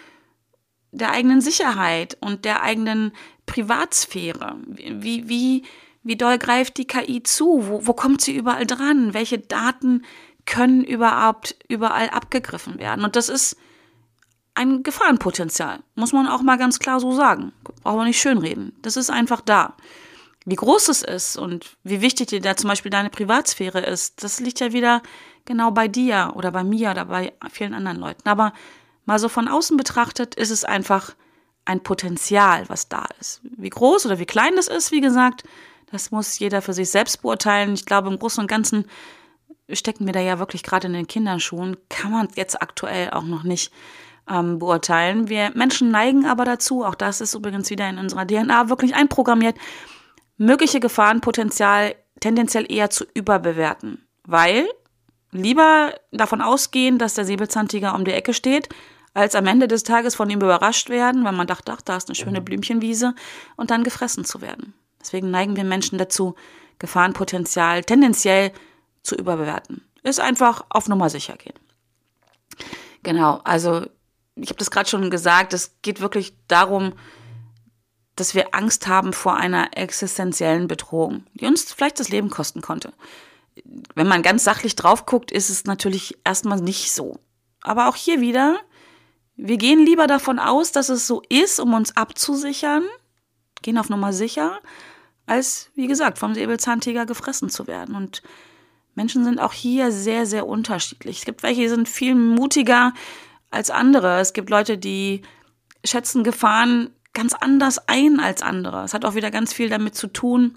der 0.91 1.11
eigenen 1.13 1.41
Sicherheit 1.41 2.19
und 2.21 2.45
der 2.45 2.63
eigenen 2.63 3.13
Privatsphäre. 3.47 4.57
Wie, 4.67 5.29
wie, 5.29 5.65
wie 6.03 6.17
doll 6.17 6.39
greift 6.39 6.77
die 6.77 6.87
KI 6.87 7.23
zu? 7.23 7.67
Wo, 7.67 7.87
wo 7.87 7.93
kommt 7.95 8.21
sie 8.21 8.37
überall 8.37 8.67
dran? 8.67 9.15
Welche 9.15 9.39
Daten 9.39 10.05
können 10.45 10.85
überhaupt 10.85 11.57
überall 11.69 12.11
abgegriffen 12.11 12.79
werden? 12.79 13.05
Und 13.05 13.17
das 13.17 13.29
ist 13.29 13.57
ein 14.55 14.83
Gefahrenpotenzial, 14.83 15.81
muss 15.95 16.13
man 16.13 16.27
auch 16.27 16.43
mal 16.43 16.59
ganz 16.59 16.79
klar 16.79 17.01
so 17.01 17.13
sagen. 17.13 17.53
Brauchen 17.83 17.99
wir 17.99 18.05
nicht 18.05 18.21
schönreden. 18.21 18.77
Das 18.83 18.97
ist 18.97 19.11
einfach 19.11 19.41
da. 19.41 19.75
Wie 20.45 20.57
groß 20.57 20.89
es 20.89 21.03
ist 21.03 21.37
und 21.37 21.77
wie 21.85 22.01
wichtig 22.01 22.29
dir 22.29 22.41
da 22.41 22.57
zum 22.57 22.69
Beispiel 22.69 22.91
deine 22.91 23.11
Privatsphäre 23.11 23.81
ist, 23.81 24.23
das 24.25 24.41
liegt 24.41 24.61
ja 24.61 24.73
wieder 24.73 25.03
genau 25.45 25.71
bei 25.71 25.89
dir 25.89 26.33
oder 26.35 26.51
bei 26.51 26.65
mir 26.65 26.91
oder 26.91 27.05
bei 27.07 27.33
vielen 27.51 27.75
anderen 27.75 27.99
Leuten. 27.99 28.29
Aber 28.29 28.53
mal 29.05 29.19
so 29.19 29.29
von 29.29 29.49
außen 29.49 29.77
betrachtet 29.77 30.35
ist 30.35 30.51
es 30.51 30.65
einfach 30.65 31.15
ein 31.65 31.83
Potenzial, 31.83 32.69
was 32.69 32.89
da 32.89 33.07
ist. 33.21 33.41
Wie 33.45 33.71
groß 33.71 34.07
oder 34.07 34.19
wie 34.19 34.27
klein 34.27 34.57
das 34.57 34.67
ist, 34.67 34.91
wie 34.91 35.01
gesagt, 35.01 35.45
das 35.93 36.11
muss 36.11 36.39
jeder 36.39 36.63
für 36.63 36.73
sich 36.73 36.91
selbst 36.91 37.23
beurteilen. 37.23 37.75
Ich 37.75 37.87
glaube, 37.87 38.09
im 38.09 38.19
Großen 38.19 38.41
und 38.41 38.49
Ganzen 38.49 38.87
stecken 39.71 40.07
wir 40.07 40.13
da 40.13 40.21
ja 40.21 40.39
wirklich 40.39 40.63
gerade 40.63 40.89
in 40.89 40.95
den 40.95 41.07
Kinderschuhen. 41.07 41.77
Kann 41.89 42.11
man 42.11 42.29
jetzt 42.35 42.61
aktuell 42.61 43.11
auch 43.11 43.25
noch 43.25 43.45
nicht 43.45 43.73
ähm, 44.29 44.59
beurteilen. 44.59 45.29
Wir 45.29 45.51
Menschen 45.55 45.91
neigen 45.91 46.27
aber 46.27 46.45
dazu, 46.45 46.85
auch 46.85 46.95
das 46.95 47.21
ist 47.21 47.35
übrigens 47.35 47.71
wieder 47.71 47.89
in 47.89 47.99
unserer 47.99 48.27
DNA 48.27 48.69
wirklich 48.69 48.95
einprogrammiert, 48.95 49.57
mögliche 50.37 50.81
Gefahrenpotenzial 50.81 51.95
tendenziell 52.21 52.71
eher 52.71 52.91
zu 52.91 53.05
überbewerten, 53.15 54.07
weil 54.25 54.69
lieber 55.31 55.95
davon 56.13 56.41
ausgehen, 56.41 56.99
dass 56.99 57.15
der 57.15 57.25
Säbelzahntiger 57.25 57.95
um 57.95 58.05
die 58.05 58.13
Ecke 58.13 58.35
steht, 58.35 58.69
als 59.15 59.35
am 59.35 59.47
Ende 59.47 59.69
des 59.69 59.83
Tages 59.83 60.15
von 60.15 60.31
ihm 60.31 60.41
überrascht 60.41 60.89
werden, 60.89 61.25
weil 61.25 61.33
man 61.33 61.47
dachte, 61.47 61.73
ach, 61.73 61.83
da 61.83 61.97
ist 61.97 62.09
eine 62.09 62.15
schöne 62.15 62.41
Blümchenwiese 62.41 63.15
und 63.57 63.71
dann 63.71 63.85
gefressen 63.85 64.25
zu 64.25 64.41
werden. 64.41 64.75
Deswegen 65.01 65.31
neigen 65.31 65.57
wir 65.57 65.65
Menschen 65.65 65.99
dazu, 65.99 66.35
Gefahrenpotenzial 66.79 67.85
tendenziell 67.85 68.53
zu 69.03 69.15
überbewerten. 69.15 69.85
Ist 70.03 70.21
einfach 70.21 70.65
auf 70.71 70.89
Nummer 70.89 71.11
sicher 71.11 71.37
gehen. 71.37 71.59
Genau, 73.03 73.41
also 73.45 73.87
ich 74.37 74.49
habe 74.49 74.59
das 74.59 74.71
gerade 74.71 74.89
schon 74.89 75.11
gesagt, 75.11 75.53
es 75.53 75.77
geht 75.83 76.01
wirklich 76.01 76.35
darum, 76.49 76.95
dass 78.17 78.35
wir 78.35 78.55
Angst 78.55 78.87
haben 78.87 79.13
vor 79.13 79.37
einer 79.37 79.77
existenziellen 79.77 80.69
Bedrohung, 80.69 81.25
die 81.35 81.47
uns 81.47 81.73
vielleicht 81.73 82.01
das 82.01 82.09
Leben 82.09 82.31
kosten 82.31 82.61
konnte. 82.61 82.93
Wenn 83.95 84.07
man 84.07 84.23
ganz 84.23 84.45
sachlich 84.45 84.77
drauf 84.77 85.07
guckt, 85.07 85.31
ist 85.31 85.51
es 85.51 85.65
natürlich 85.65 86.19
erstmal 86.25 86.61
nicht 86.61 86.93
so. 86.93 87.19
Aber 87.61 87.89
auch 87.89 87.97
hier 87.97 88.21
wieder, 88.21 88.59
wir 89.37 89.57
gehen 89.57 89.85
lieber 89.85 90.07
davon 90.07 90.39
aus, 90.39 90.73
dass 90.73 90.89
es 90.89 91.07
so 91.07 91.23
ist, 91.29 91.61
um 91.61 91.75
uns 91.75 91.97
abzusichern, 91.97 92.85
gehen 93.63 93.79
auf 93.79 93.89
Nummer 93.89 94.13
sicher, 94.13 94.61
als, 95.27 95.71
wie 95.75 95.87
gesagt, 95.87 96.19
vom 96.19 96.35
Säbelzahntiger 96.35 97.07
gefressen 97.07 97.49
zu 97.49 97.67
werden. 97.67 97.95
Und 97.95 98.23
Menschen 98.95 99.25
sind 99.25 99.41
auch 99.41 99.53
hier 99.53 99.93
sehr, 99.93 100.27
sehr 100.27 100.47
unterschiedlich. 100.47 101.19
Es 101.19 101.25
gibt 101.25 101.43
welche, 101.43 101.63
die 101.63 101.69
sind 101.69 101.89
viel 101.89 102.15
mutiger 102.15 102.93
als 103.53 103.71
andere. 103.71 104.21
Es 104.21 104.33
gibt 104.33 104.51
Leute, 104.51 104.79
die 104.79 105.23
schätzen 105.85 106.25
Gefahren 106.25 106.91
ganz 107.13 107.35
anders 107.35 107.89
ein 107.89 108.21
als 108.21 108.43
andere. 108.43 108.85
Es 108.85 108.95
hat 108.95 109.05
auch 109.05 109.15
wieder 109.15 109.31
ganz 109.31 109.53
viel 109.53 109.69
damit 109.69 109.95
zu 109.95 110.07
tun, 110.07 110.57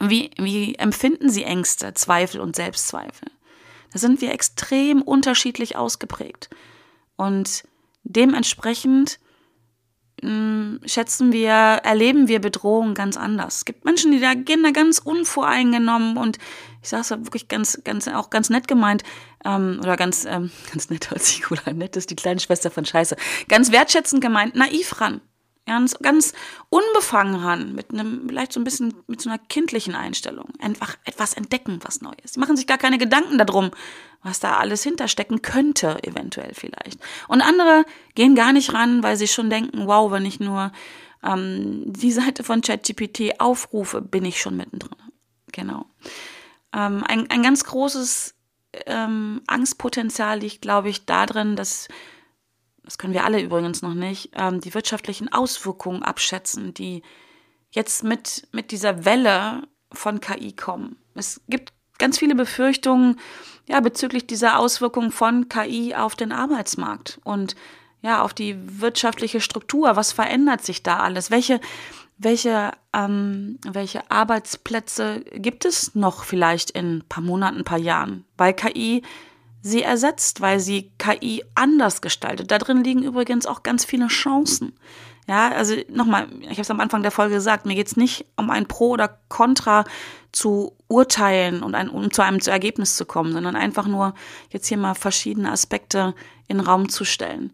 wie, 0.00 0.30
wie 0.38 0.74
empfinden 0.76 1.28
sie 1.28 1.44
Ängste, 1.44 1.94
Zweifel 1.94 2.40
und 2.40 2.56
Selbstzweifel. 2.56 3.28
Da 3.92 3.98
sind 3.98 4.20
wir 4.20 4.32
extrem 4.32 5.02
unterschiedlich 5.02 5.76
ausgeprägt. 5.76 6.48
Und 7.16 7.64
dementsprechend 8.04 9.18
hm, 10.22 10.80
schätzen 10.84 11.32
wir, 11.32 11.52
erleben 11.52 12.28
wir 12.28 12.40
Bedrohungen 12.40 12.94
ganz 12.94 13.16
anders. 13.16 13.56
Es 13.56 13.64
gibt 13.64 13.84
Menschen, 13.84 14.12
die 14.12 14.20
da 14.20 14.34
gehen 14.34 14.62
da 14.62 14.70
ganz 14.70 14.98
unvoreingenommen 14.98 16.16
und 16.16 16.38
ich 16.82 16.88
sage 16.88 17.02
es 17.02 17.10
wirklich 17.10 17.48
ganz, 17.48 17.80
ganz, 17.84 18.08
auch 18.08 18.30
ganz 18.30 18.50
nett 18.50 18.68
gemeint, 18.68 19.02
ähm, 19.44 19.80
oder 19.82 19.96
ganz, 19.96 20.24
ähm, 20.24 20.50
ganz 20.72 20.90
nett 20.90 21.10
hört 21.10 21.22
sich 21.22 21.50
cool 21.50 21.58
an, 21.64 21.78
nett 21.78 21.96
ist 21.96 22.10
die 22.10 22.16
kleine 22.16 22.40
Schwester 22.40 22.70
von 22.70 22.84
Scheiße, 22.84 23.16
ganz 23.48 23.72
wertschätzend 23.72 24.20
gemeint, 24.20 24.54
naiv 24.54 25.00
ran. 25.00 25.20
Ganz, 25.64 25.96
ganz 26.02 26.32
unbefangen 26.70 27.36
ran, 27.36 27.72
mit 27.72 27.92
einem, 27.92 28.24
vielleicht 28.26 28.52
so 28.52 28.58
ein 28.58 28.64
bisschen, 28.64 28.94
mit 29.06 29.20
so 29.20 29.30
einer 29.30 29.38
kindlichen 29.38 29.94
Einstellung. 29.94 30.48
Einfach 30.58 30.96
etwas 31.04 31.34
entdecken, 31.34 31.78
was 31.84 32.00
Neues. 32.00 32.32
Die 32.34 32.40
machen 32.40 32.56
sich 32.56 32.66
gar 32.66 32.78
keine 32.78 32.98
Gedanken 32.98 33.38
darum, 33.38 33.70
was 34.24 34.40
da 34.40 34.56
alles 34.56 34.82
hinterstecken 34.82 35.40
könnte, 35.40 36.02
eventuell 36.02 36.52
vielleicht. 36.54 36.98
Und 37.28 37.42
andere 37.42 37.84
gehen 38.16 38.34
gar 38.34 38.52
nicht 38.52 38.74
ran, 38.74 39.04
weil 39.04 39.16
sie 39.16 39.28
schon 39.28 39.50
denken, 39.50 39.86
wow, 39.86 40.10
wenn 40.10 40.26
ich 40.26 40.40
nur 40.40 40.72
ähm, 41.22 41.84
die 41.86 42.10
Seite 42.10 42.42
von 42.42 42.60
ChatGPT 42.60 43.38
aufrufe, 43.38 44.00
bin 44.00 44.24
ich 44.24 44.40
schon 44.40 44.56
mittendrin. 44.56 44.98
Genau. 45.52 45.86
Ähm, 46.74 47.04
ein, 47.06 47.30
ein 47.30 47.42
ganz 47.42 47.64
großes 47.64 48.34
ähm, 48.86 49.42
Angstpotenzial 49.46 50.40
liegt, 50.40 50.62
glaube 50.62 50.88
ich, 50.88 51.04
darin, 51.04 51.56
dass 51.56 51.88
das 52.84 52.98
können 52.98 53.14
wir 53.14 53.24
alle 53.24 53.40
übrigens 53.40 53.82
noch 53.82 53.94
nicht, 53.94 54.30
ähm, 54.34 54.60
die 54.60 54.74
wirtschaftlichen 54.74 55.32
Auswirkungen 55.32 56.02
abschätzen, 56.02 56.74
die 56.74 57.02
jetzt 57.70 58.02
mit, 58.02 58.48
mit 58.52 58.70
dieser 58.70 59.04
Welle 59.04 59.62
von 59.92 60.20
KI 60.20 60.52
kommen. 60.52 60.96
Es 61.14 61.40
gibt 61.48 61.72
ganz 61.98 62.18
viele 62.18 62.34
Befürchtungen 62.34 63.20
ja, 63.68 63.80
bezüglich 63.80 64.26
dieser 64.26 64.58
Auswirkungen 64.58 65.12
von 65.12 65.48
KI 65.48 65.94
auf 65.94 66.16
den 66.16 66.32
Arbeitsmarkt 66.32 67.20
und 67.24 67.54
ja, 68.00 68.22
auf 68.22 68.34
die 68.34 68.56
wirtschaftliche 68.80 69.40
Struktur. 69.40 69.94
Was 69.94 70.10
verändert 70.12 70.64
sich 70.64 70.82
da 70.82 70.98
alles? 70.98 71.30
Welche, 71.30 71.60
welche, 72.22 72.72
ähm, 72.92 73.58
welche 73.64 74.10
Arbeitsplätze 74.10 75.24
gibt 75.34 75.64
es 75.64 75.94
noch 75.94 76.24
vielleicht 76.24 76.70
in 76.70 76.98
ein 76.98 77.04
paar 77.08 77.22
Monaten, 77.22 77.58
ein 77.58 77.64
paar 77.64 77.78
Jahren? 77.78 78.24
Weil 78.36 78.54
KI 78.54 79.02
sie 79.62 79.82
ersetzt, 79.82 80.40
weil 80.40 80.60
sie 80.60 80.92
KI 80.98 81.44
anders 81.54 82.00
gestaltet. 82.00 82.50
Da 82.50 82.58
drin 82.58 82.84
liegen 82.84 83.02
übrigens 83.02 83.46
auch 83.46 83.62
ganz 83.62 83.84
viele 83.84 84.08
Chancen. 84.08 84.72
Ja, 85.28 85.50
also 85.52 85.76
nochmal, 85.88 86.26
ich 86.40 86.50
habe 86.50 86.62
es 86.62 86.70
am 86.70 86.80
Anfang 86.80 87.02
der 87.02 87.12
Folge 87.12 87.34
gesagt, 87.34 87.64
mir 87.64 87.76
geht 87.76 87.86
es 87.86 87.96
nicht 87.96 88.26
um 88.36 88.50
ein 88.50 88.66
Pro 88.66 88.90
oder 88.90 89.20
Contra 89.28 89.84
zu 90.32 90.76
urteilen 90.88 91.62
und 91.62 91.76
ein, 91.76 91.88
um 91.88 92.10
zu 92.10 92.22
einem 92.22 92.40
Ergebnis 92.44 92.96
zu 92.96 93.04
kommen, 93.04 93.32
sondern 93.32 93.54
einfach 93.54 93.86
nur 93.86 94.14
jetzt 94.50 94.66
hier 94.66 94.78
mal 94.78 94.94
verschiedene 94.94 95.52
Aspekte 95.52 96.14
in 96.48 96.58
den 96.58 96.66
Raum 96.66 96.88
zu 96.88 97.04
stellen. 97.04 97.52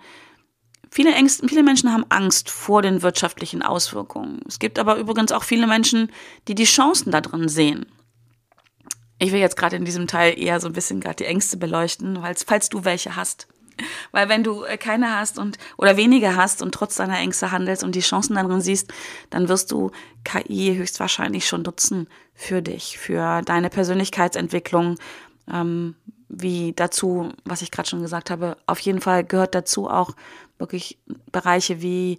Viele, 0.90 1.14
Ängste, 1.14 1.46
viele 1.48 1.62
Menschen 1.62 1.92
haben 1.92 2.06
Angst 2.08 2.50
vor 2.50 2.82
den 2.82 3.02
wirtschaftlichen 3.02 3.62
Auswirkungen. 3.62 4.40
Es 4.48 4.58
gibt 4.58 4.78
aber 4.78 4.96
übrigens 4.96 5.32
auch 5.32 5.44
viele 5.44 5.66
Menschen, 5.66 6.10
die 6.48 6.54
die 6.54 6.64
Chancen 6.64 7.10
da 7.10 7.20
drin 7.20 7.48
sehen. 7.48 7.86
Ich 9.18 9.32
will 9.32 9.40
jetzt 9.40 9.56
gerade 9.56 9.76
in 9.76 9.84
diesem 9.84 10.06
Teil 10.06 10.38
eher 10.38 10.60
so 10.60 10.68
ein 10.68 10.72
bisschen 10.72 11.00
gerade 11.00 11.16
die 11.16 11.24
Ängste 11.24 11.56
beleuchten, 11.56 12.18
falls, 12.20 12.44
falls 12.44 12.68
du 12.68 12.84
welche 12.84 13.16
hast. 13.16 13.48
Weil 14.12 14.28
wenn 14.28 14.42
du 14.42 14.64
äh, 14.64 14.76
keine 14.76 15.16
hast 15.16 15.38
und 15.38 15.58
oder 15.76 15.96
weniger 15.96 16.36
hast 16.36 16.62
und 16.62 16.72
trotz 16.72 16.96
deiner 16.96 17.18
Ängste 17.18 17.52
handelst 17.52 17.84
und 17.84 17.94
die 17.94 18.00
Chancen 18.00 18.34
darin 18.34 18.60
siehst, 18.60 18.92
dann 19.30 19.48
wirst 19.48 19.70
du 19.70 19.90
KI 20.24 20.74
höchstwahrscheinlich 20.76 21.46
schon 21.46 21.62
nutzen 21.62 22.08
für 22.34 22.62
dich, 22.62 22.98
für 22.98 23.42
deine 23.42 23.70
Persönlichkeitsentwicklung. 23.70 24.96
Ähm, 25.50 25.94
wie 26.28 26.74
dazu, 26.74 27.32
was 27.44 27.62
ich 27.62 27.70
gerade 27.70 27.88
schon 27.88 28.02
gesagt 28.02 28.30
habe, 28.30 28.58
auf 28.66 28.78
jeden 28.80 29.00
Fall 29.00 29.24
gehört 29.24 29.54
dazu 29.54 29.88
auch 29.88 30.14
wirklich 30.58 30.98
Bereiche 31.32 31.82
wie 31.82 32.18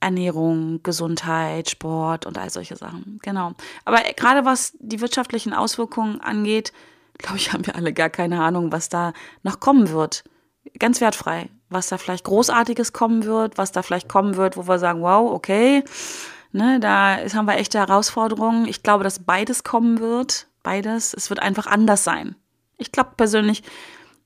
Ernährung, 0.00 0.82
Gesundheit, 0.82 1.70
Sport 1.70 2.26
und 2.26 2.36
all 2.38 2.50
solche 2.50 2.76
Sachen. 2.76 3.18
Genau. 3.22 3.52
Aber 3.84 3.98
gerade 4.16 4.44
was 4.44 4.74
die 4.80 5.00
wirtschaftlichen 5.00 5.54
Auswirkungen 5.54 6.20
angeht, 6.20 6.72
glaube 7.18 7.38
ich, 7.38 7.52
haben 7.52 7.66
wir 7.66 7.76
alle 7.76 7.92
gar 7.92 8.10
keine 8.10 8.42
Ahnung, 8.42 8.72
was 8.72 8.88
da 8.88 9.12
noch 9.42 9.60
kommen 9.60 9.90
wird. 9.90 10.24
Ganz 10.78 11.00
wertfrei. 11.00 11.48
Was 11.68 11.88
da 11.88 11.96
vielleicht 11.96 12.24
Großartiges 12.24 12.92
kommen 12.92 13.24
wird, 13.24 13.56
was 13.56 13.72
da 13.72 13.82
vielleicht 13.82 14.08
kommen 14.08 14.36
wird, 14.36 14.56
wo 14.58 14.68
wir 14.68 14.78
sagen, 14.78 15.00
wow, 15.00 15.32
okay, 15.32 15.82
ne, 16.52 16.78
da 16.80 17.16
haben 17.32 17.46
wir 17.46 17.56
echte 17.56 17.78
Herausforderungen. 17.78 18.66
Ich 18.66 18.82
glaube, 18.82 19.04
dass 19.04 19.20
beides 19.20 19.64
kommen 19.64 19.98
wird. 20.00 20.48
Beides. 20.62 21.14
Es 21.14 21.30
wird 21.30 21.40
einfach 21.40 21.66
anders 21.66 22.04
sein. 22.04 22.36
Ich 22.76 22.92
glaube 22.92 23.12
persönlich, 23.16 23.62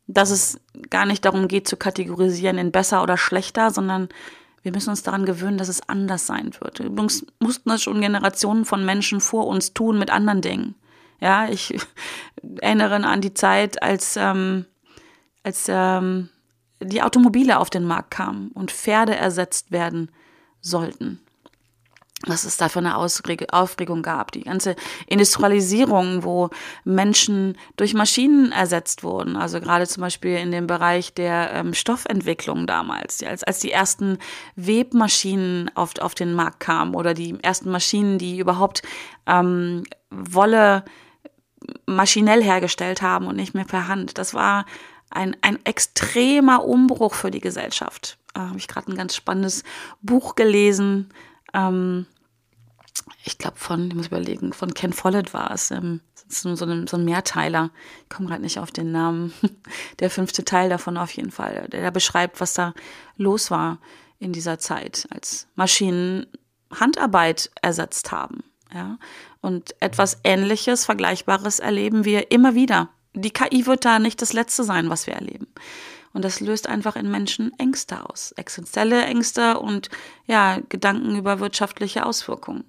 dass 0.07 0.31
es 0.31 0.61
gar 0.91 1.07
nicht 1.07 1.25
darum 1.25 1.49
geht 1.49 1.67
zu 1.67 1.77
kategorisieren 1.77 2.59
in 2.59 2.73
besser 2.73 3.03
oder 3.03 3.17
schlechter, 3.17 3.71
sondern 3.71 4.09
wir 4.63 4.73
müssen 4.73 4.91
uns 4.91 5.03
daran 5.03 5.27
gewöhnen, 5.27 5.59
dass 5.59 5.69
es 5.69 5.89
anders 5.89 6.27
sein 6.27 6.51
wird. 6.61 6.81
Übrigens 6.81 7.25
mussten 7.39 7.69
das 7.69 7.83
schon 7.83 8.01
Generationen 8.01 8.65
von 8.65 8.85
Menschen 8.85 9.21
vor 9.21 9.47
uns 9.47 9.75
tun 9.75 9.99
mit 9.99 10.11
anderen 10.11 10.41
Dingen. 10.41 10.75
Ja, 11.21 11.49
ich 11.49 11.77
erinnere 12.61 12.97
an 13.07 13.21
die 13.21 13.35
Zeit, 13.35 13.83
als, 13.83 14.17
ähm, 14.17 14.67
als 15.43 15.67
ähm, 15.69 16.31
die 16.81 17.03
Automobile 17.03 17.59
auf 17.59 17.71
den 17.71 17.85
Markt 17.85 18.11
kamen 18.11 18.51
und 18.53 18.71
Pferde 18.71 19.15
ersetzt 19.17 19.71
werden 19.71 20.11
sollten 20.61 21.21
was 22.25 22.45
es 22.45 22.57
da 22.57 22.69
für 22.69 22.79
eine 22.79 22.97
Aufregung 22.97 24.03
gab. 24.03 24.33
Die 24.33 24.45
ganze 24.45 24.75
Industrialisierung, 25.07 26.25
wo 26.25 26.49
Menschen 26.85 27.59
durch 27.77 27.93
Maschinen 27.93 28.53
ersetzt 28.53 29.03
wurden. 29.03 29.37
Also 29.37 29.61
gerade 29.61 29.87
zum 29.87 30.01
Beispiel 30.01 30.37
in 30.37 30.51
dem 30.51 30.67
Bereich 30.67 31.13
der 31.13 31.53
ähm, 31.53 31.75
Stoffentwicklung 31.75 32.67
damals, 32.67 33.23
als, 33.23 33.45
als 33.45 33.61
die 33.61 33.71
ersten 33.71 34.19
Webmaschinen 34.57 35.71
auf, 35.75 35.99
auf 36.01 36.15
den 36.15 36.33
Markt 36.33 36.61
kamen 36.61 36.95
oder 36.95 37.13
die 37.13 37.39
ersten 37.43 37.71
Maschinen, 37.71 38.19
die 38.19 38.39
überhaupt 38.39 38.83
ähm, 39.27 39.85
Wolle 40.11 40.85
maschinell 41.85 42.43
hergestellt 42.43 43.03
haben 43.03 43.27
und 43.27 43.37
nicht 43.37 43.55
mehr 43.55 43.65
per 43.65 43.89
Hand. 43.89 44.17
Das 44.17 44.33
war 44.33 44.65
ein, 45.11 45.37
ein 45.43 45.59
extremer 45.65 46.65
Umbruch 46.65 47.15
für 47.15 47.31
die 47.31 47.41
Gesellschaft. 47.41 48.19
Da 48.33 48.49
habe 48.49 48.59
ich 48.59 48.69
gerade 48.69 48.91
ein 48.91 48.97
ganz 48.97 49.15
spannendes 49.15 49.65
Buch 50.03 50.35
gelesen, 50.35 51.11
ähm, 51.55 52.07
ich 53.25 53.39
glaube 53.39 53.59
von, 53.59 53.89
ich 53.89 53.95
muss 53.95 54.07
überlegen, 54.07 54.53
von 54.53 54.75
Ken 54.75 54.93
Follett 54.93 55.35
war 55.35 55.51
es. 55.51 55.71
Ähm, 55.71 56.01
so, 56.29 56.55
so, 56.57 56.65
ein, 56.65 56.87
so 56.87 56.97
ein 56.97 57.05
Mehrteiler. 57.05 57.71
Ich 58.03 58.09
komme 58.09 58.29
gerade 58.29 58.43
nicht 58.43 58.59
auf 58.59 58.71
den 58.71 58.93
Namen. 58.93 59.33
Der 60.01 60.11
fünfte 60.11 60.45
Teil 60.45 60.69
davon 60.69 60.97
auf 60.97 61.13
jeden 61.13 61.31
Fall. 61.31 61.69
Der, 61.71 61.81
der 61.83 61.91
beschreibt, 61.91 62.41
was 62.41 62.55
da 62.55 62.75
los 63.17 63.51
war 63.51 63.79
in 64.19 64.33
dieser 64.33 64.59
Zeit, 64.59 65.07
als 65.11 65.47
Maschinen 65.55 66.27
Handarbeit 66.73 67.51
ersetzt 67.63 68.13
haben. 68.13 68.43
Ja? 68.73 68.99
Und 69.41 69.75
etwas 69.81 70.19
Ähnliches, 70.25 70.85
Vergleichbares 70.85 71.61
erleben 71.61 72.05
wir 72.05 72.31
immer 72.31 72.55
wieder. 72.55 72.91
Die 73.15 73.31
KI 73.31 73.67
wird 73.67 73.85
da 73.85 73.99
nicht 73.99 74.21
das 74.21 74.33
Letzte 74.33 74.65
sein, 74.65 74.91
was 74.91 75.07
wir 75.07 75.15
erleben. 75.15 75.47
Und 76.17 76.25
das 76.25 76.41
löst 76.41 76.67
einfach 76.67 76.97
in 76.97 77.11
Menschen 77.11 77.53
Ängste 77.59 78.09
aus, 78.09 78.33
existenzielle 78.33 79.05
Ängste 79.05 79.61
und 79.61 79.91
ja, 80.27 80.61
Gedanken 80.71 81.15
über 81.15 81.41
wirtschaftliche 81.41 82.07
Auswirkungen. 82.07 82.65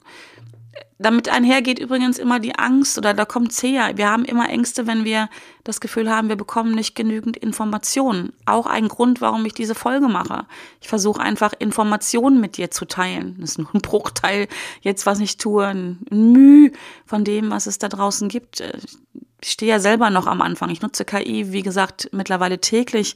damit 0.99 1.29
einhergeht 1.29 1.79
übrigens 1.79 2.17
immer 2.17 2.39
die 2.39 2.55
Angst 2.57 2.97
oder 2.97 3.13
da 3.13 3.23
kommt's 3.23 3.61
her. 3.61 3.91
Wir 3.95 4.09
haben 4.09 4.25
immer 4.25 4.49
Ängste, 4.49 4.85
wenn 4.87 5.05
wir 5.05 5.29
das 5.63 5.79
Gefühl 5.79 6.09
haben, 6.09 6.27
wir 6.29 6.35
bekommen 6.35 6.73
nicht 6.73 6.95
genügend 6.95 7.37
Informationen. 7.37 8.33
Auch 8.45 8.65
ein 8.65 8.87
Grund, 8.87 9.21
warum 9.21 9.45
ich 9.45 9.53
diese 9.53 9.75
Folge 9.75 10.07
mache. 10.07 10.45
Ich 10.81 10.87
versuche 10.87 11.21
einfach 11.21 11.53
Informationen 11.57 12.41
mit 12.41 12.57
dir 12.57 12.71
zu 12.71 12.85
teilen. 12.85 13.37
Das 13.39 13.51
ist 13.51 13.59
nur 13.59 13.73
ein 13.73 13.81
Bruchteil 13.81 14.47
jetzt, 14.81 15.05
was 15.05 15.19
ich 15.19 15.37
tue, 15.37 15.67
ein 15.67 15.99
Mühe 16.09 16.71
von 17.05 17.23
dem, 17.23 17.51
was 17.51 17.67
es 17.67 17.77
da 17.77 17.89
draußen 17.89 18.27
gibt. 18.27 18.61
Ich 18.61 18.97
stehe 19.43 19.71
ja 19.71 19.79
selber 19.79 20.09
noch 20.09 20.27
am 20.27 20.41
Anfang. 20.41 20.69
Ich 20.69 20.81
nutze 20.81 21.05
KI, 21.05 21.51
wie 21.51 21.61
gesagt, 21.61 22.09
mittlerweile 22.11 22.59
täglich 22.59 23.15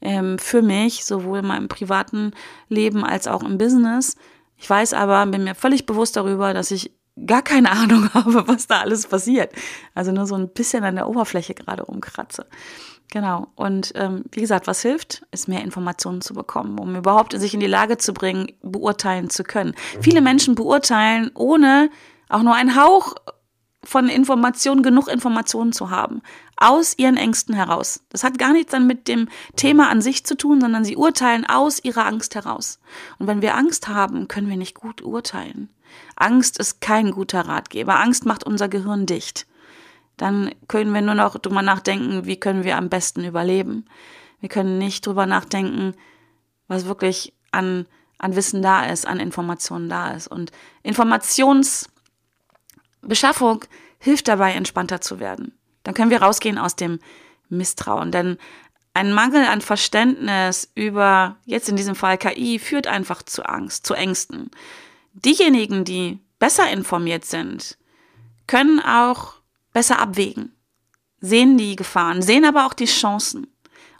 ähm, 0.00 0.38
für 0.38 0.62
mich, 0.62 1.04
sowohl 1.04 1.40
in 1.40 1.46
meinem 1.46 1.68
privaten 1.68 2.32
Leben 2.68 3.04
als 3.04 3.26
auch 3.26 3.42
im 3.42 3.58
Business. 3.58 4.16
Ich 4.56 4.68
weiß 4.68 4.94
aber, 4.94 5.24
bin 5.26 5.44
mir 5.44 5.54
völlig 5.54 5.86
bewusst 5.86 6.16
darüber, 6.16 6.54
dass 6.54 6.70
ich 6.70 6.92
gar 7.26 7.42
keine 7.42 7.70
Ahnung 7.72 8.12
habe, 8.12 8.46
was 8.46 8.66
da 8.66 8.80
alles 8.80 9.06
passiert. 9.06 9.52
Also 9.94 10.12
nur 10.12 10.26
so 10.26 10.34
ein 10.34 10.48
bisschen 10.48 10.84
an 10.84 10.96
der 10.96 11.08
Oberfläche 11.08 11.54
gerade 11.54 11.82
rumkratze. 11.82 12.46
Genau. 13.10 13.48
Und 13.56 13.92
ähm, 13.94 14.24
wie 14.32 14.40
gesagt, 14.40 14.66
was 14.66 14.80
hilft, 14.80 15.26
ist 15.32 15.46
mehr 15.46 15.62
Informationen 15.62 16.22
zu 16.22 16.32
bekommen, 16.32 16.78
um 16.78 16.96
überhaupt 16.96 17.38
sich 17.38 17.52
in 17.52 17.60
die 17.60 17.66
Lage 17.66 17.98
zu 17.98 18.14
bringen, 18.14 18.52
beurteilen 18.62 19.28
zu 19.28 19.44
können. 19.44 19.74
Viele 20.00 20.22
Menschen 20.22 20.54
beurteilen, 20.54 21.30
ohne 21.34 21.90
auch 22.30 22.42
nur 22.42 22.54
einen 22.54 22.74
Hauch 22.74 23.14
von 23.84 24.08
Informationen, 24.08 24.82
genug 24.82 25.08
Informationen 25.08 25.72
zu 25.72 25.90
haben, 25.90 26.22
aus 26.56 26.96
ihren 26.96 27.16
Ängsten 27.16 27.54
heraus. 27.54 28.04
Das 28.10 28.22
hat 28.22 28.38
gar 28.38 28.52
nichts 28.52 28.70
dann 28.70 28.86
mit 28.86 29.08
dem 29.08 29.28
Thema 29.56 29.88
an 29.88 30.00
sich 30.00 30.24
zu 30.24 30.36
tun, 30.36 30.60
sondern 30.60 30.84
sie 30.84 30.96
urteilen 30.96 31.44
aus 31.46 31.82
ihrer 31.82 32.06
Angst 32.06 32.34
heraus. 32.34 32.78
Und 33.18 33.26
wenn 33.26 33.42
wir 33.42 33.56
Angst 33.56 33.88
haben, 33.88 34.28
können 34.28 34.48
wir 34.48 34.56
nicht 34.56 34.74
gut 34.74 35.02
urteilen. 35.02 35.68
Angst 36.16 36.58
ist 36.58 36.80
kein 36.80 37.10
guter 37.10 37.40
Ratgeber. 37.40 37.98
Angst 37.98 38.24
macht 38.24 38.44
unser 38.44 38.68
Gehirn 38.68 39.06
dicht. 39.06 39.46
Dann 40.16 40.54
können 40.68 40.94
wir 40.94 41.02
nur 41.02 41.14
noch 41.14 41.38
drüber 41.38 41.62
nachdenken, 41.62 42.26
wie 42.26 42.38
können 42.38 42.64
wir 42.64 42.76
am 42.76 42.88
besten 42.88 43.24
überleben. 43.24 43.86
Wir 44.40 44.48
können 44.48 44.78
nicht 44.78 45.06
drüber 45.06 45.26
nachdenken, 45.26 45.94
was 46.68 46.86
wirklich 46.86 47.34
an, 47.50 47.86
an 48.18 48.36
Wissen 48.36 48.62
da 48.62 48.84
ist, 48.84 49.06
an 49.06 49.20
Informationen 49.20 49.88
da 49.88 50.12
ist. 50.12 50.28
Und 50.28 50.52
Informationsbeschaffung 53.02 53.64
hilft 53.98 54.28
dabei, 54.28 54.52
entspannter 54.52 55.00
zu 55.00 55.20
werden. 55.20 55.58
Dann 55.82 55.94
können 55.94 56.10
wir 56.10 56.22
rausgehen 56.22 56.58
aus 56.58 56.76
dem 56.76 56.98
Misstrauen. 57.48 58.10
Denn 58.12 58.38
ein 58.94 59.12
Mangel 59.12 59.44
an 59.44 59.60
Verständnis 59.60 60.70
über, 60.74 61.36
jetzt 61.44 61.68
in 61.68 61.76
diesem 61.76 61.94
Fall 61.94 62.18
KI, 62.18 62.58
führt 62.58 62.86
einfach 62.86 63.22
zu 63.22 63.44
Angst, 63.44 63.86
zu 63.86 63.94
Ängsten 63.94 64.50
diejenigen, 65.14 65.84
die 65.84 66.20
besser 66.38 66.70
informiert 66.70 67.24
sind, 67.24 67.78
können 68.46 68.80
auch 68.80 69.34
besser 69.72 69.98
abwägen, 69.98 70.54
sehen 71.20 71.56
die 71.56 71.76
Gefahren, 71.76 72.22
sehen 72.22 72.44
aber 72.44 72.66
auch 72.66 72.74
die 72.74 72.86
Chancen. 72.86 73.51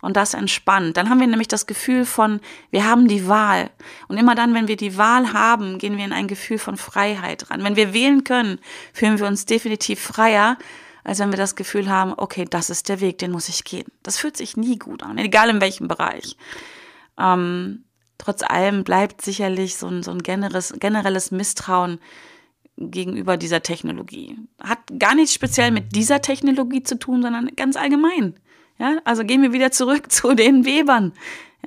Und 0.02 0.16
das 0.16 0.34
entspannt. 0.34 0.96
Dann 0.96 1.08
haben 1.08 1.20
wir 1.20 1.28
nämlich 1.28 1.46
das 1.46 1.66
Gefühl 1.66 2.04
von, 2.04 2.40
wir 2.70 2.84
haben 2.84 3.06
die 3.06 3.28
Wahl. 3.28 3.70
Und 4.08 4.18
immer 4.18 4.34
dann, 4.34 4.52
wenn 4.52 4.66
wir 4.66 4.76
die 4.76 4.98
Wahl 4.98 5.32
haben, 5.32 5.78
gehen 5.78 5.96
wir 5.96 6.04
in 6.04 6.12
ein 6.12 6.26
Gefühl 6.26 6.58
von 6.58 6.76
Freiheit 6.76 7.48
ran. 7.50 7.62
Wenn 7.62 7.76
wir 7.76 7.94
wählen 7.94 8.24
können, 8.24 8.58
fühlen 8.92 9.20
wir 9.20 9.26
uns 9.28 9.46
definitiv 9.46 10.00
freier, 10.00 10.58
als 11.04 11.20
wenn 11.20 11.30
wir 11.30 11.38
das 11.38 11.54
Gefühl 11.54 11.88
haben, 11.88 12.14
okay, 12.16 12.46
das 12.50 12.68
ist 12.68 12.88
der 12.88 13.00
Weg, 13.00 13.18
den 13.18 13.30
muss 13.30 13.48
ich 13.48 13.62
gehen. 13.62 13.86
Das 14.02 14.18
fühlt 14.18 14.36
sich 14.36 14.56
nie 14.56 14.76
gut 14.76 15.04
an, 15.04 15.18
egal 15.18 15.48
in 15.50 15.60
welchem 15.60 15.86
Bereich. 15.86 16.36
Ähm, 17.16 17.84
trotz 18.18 18.42
allem 18.42 18.82
bleibt 18.82 19.22
sicherlich 19.22 19.76
so 19.76 19.86
ein, 19.86 20.02
so 20.02 20.10
ein 20.10 20.22
generelles, 20.24 20.74
generelles 20.80 21.30
Misstrauen 21.30 22.00
gegenüber 22.76 23.36
dieser 23.36 23.62
Technologie. 23.62 24.36
Hat 24.60 24.80
gar 24.98 25.14
nichts 25.14 25.34
speziell 25.34 25.70
mit 25.70 25.94
dieser 25.94 26.22
Technologie 26.22 26.82
zu 26.82 26.98
tun, 26.98 27.22
sondern 27.22 27.54
ganz 27.54 27.76
allgemein. 27.76 28.34
Ja, 28.78 28.98
also 29.04 29.24
gehen 29.24 29.42
wir 29.42 29.52
wieder 29.52 29.70
zurück 29.70 30.10
zu 30.12 30.34
den 30.34 30.64
Webern. 30.64 31.12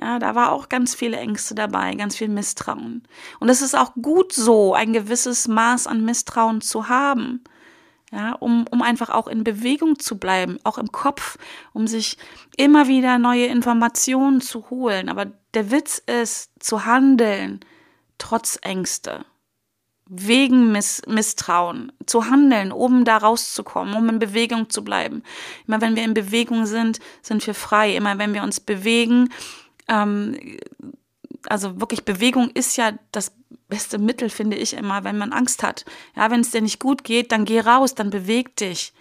Ja, 0.00 0.18
da 0.18 0.34
war 0.34 0.52
auch 0.52 0.68
ganz 0.68 0.94
viele 0.94 1.16
Ängste 1.16 1.54
dabei, 1.54 1.94
ganz 1.94 2.16
viel 2.16 2.28
Misstrauen. 2.28 3.02
Und 3.40 3.48
es 3.48 3.62
ist 3.62 3.74
auch 3.74 3.94
gut 3.94 4.32
so, 4.32 4.74
ein 4.74 4.92
gewisses 4.92 5.48
Maß 5.48 5.86
an 5.86 6.04
Misstrauen 6.04 6.60
zu 6.60 6.88
haben 6.88 7.42
ja, 8.12 8.32
um, 8.32 8.66
um 8.70 8.82
einfach 8.82 9.10
auch 9.10 9.26
in 9.26 9.44
Bewegung 9.44 9.98
zu 9.98 10.18
bleiben, 10.18 10.58
auch 10.64 10.78
im 10.78 10.92
Kopf, 10.92 11.38
um 11.72 11.86
sich 11.86 12.16
immer 12.56 12.88
wieder 12.88 13.18
neue 13.18 13.46
Informationen 13.46 14.40
zu 14.40 14.70
holen. 14.70 15.08
Aber 15.08 15.26
der 15.54 15.70
Witz 15.70 15.98
ist, 15.98 16.50
zu 16.60 16.84
handeln, 16.84 17.60
trotz 18.18 18.58
Ängste, 18.62 19.24
wegen 20.08 20.72
Miss 20.72 21.02
Misstrauen, 21.06 21.92
zu 22.06 22.30
handeln, 22.30 22.72
um 22.72 23.04
da 23.04 23.16
rauszukommen, 23.16 23.94
um 23.94 24.08
in 24.08 24.18
Bewegung 24.18 24.70
zu 24.70 24.84
bleiben. 24.84 25.22
Immer 25.66 25.80
wenn 25.80 25.96
wir 25.96 26.04
in 26.04 26.14
Bewegung 26.14 26.66
sind, 26.66 27.00
sind 27.22 27.44
wir 27.46 27.54
frei. 27.54 27.96
Immer 27.96 28.18
wenn 28.18 28.32
wir 28.32 28.42
uns 28.42 28.60
bewegen, 28.60 29.30
ähm, 29.88 30.36
also 31.48 31.80
wirklich 31.80 32.04
Bewegung 32.04 32.50
ist 32.50 32.76
ja 32.76 32.92
das 33.12 33.32
beste 33.68 33.98
Mittel, 33.98 34.30
finde 34.30 34.56
ich 34.56 34.74
immer, 34.74 35.04
wenn 35.04 35.18
man 35.18 35.32
Angst 35.32 35.62
hat. 35.62 35.84
Ja, 36.14 36.30
wenn 36.30 36.40
es 36.40 36.50
dir 36.50 36.62
nicht 36.62 36.80
gut 36.80 37.04
geht, 37.04 37.32
dann 37.32 37.44
geh 37.44 37.60
raus, 37.60 37.94
dann 37.94 38.10
beweg 38.10 38.56
dich. 38.56 38.92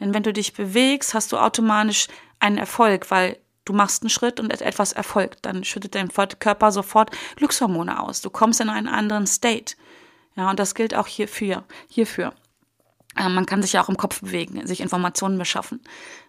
Denn 0.00 0.14
wenn 0.14 0.22
du 0.22 0.32
dich 0.32 0.54
bewegst, 0.54 1.14
hast 1.14 1.32
du 1.32 1.38
automatisch 1.38 2.08
einen 2.40 2.58
Erfolg, 2.58 3.10
weil 3.10 3.38
du 3.64 3.72
machst 3.72 4.02
einen 4.02 4.10
Schritt 4.10 4.40
und 4.40 4.50
etwas 4.50 4.92
erfolgt. 4.92 5.40
Dann 5.42 5.64
schüttet 5.64 5.94
dein 5.94 6.08
Körper 6.08 6.72
sofort 6.72 7.10
Glückshormone 7.36 8.00
aus. 8.00 8.20
Du 8.20 8.30
kommst 8.30 8.60
in 8.60 8.68
einen 8.68 8.88
anderen 8.88 9.26
State. 9.26 9.76
Ja, 10.36 10.50
und 10.50 10.58
das 10.58 10.74
gilt 10.74 10.94
auch 10.94 11.06
hierfür. 11.06 11.64
hierfür. 11.88 12.34
Äh, 13.16 13.28
man 13.28 13.46
kann 13.46 13.62
sich 13.62 13.72
ja 13.72 13.82
auch 13.82 13.88
im 13.88 13.96
Kopf 13.96 14.20
bewegen, 14.20 14.66
sich 14.66 14.80
Informationen 14.80 15.38
beschaffen. 15.38 15.80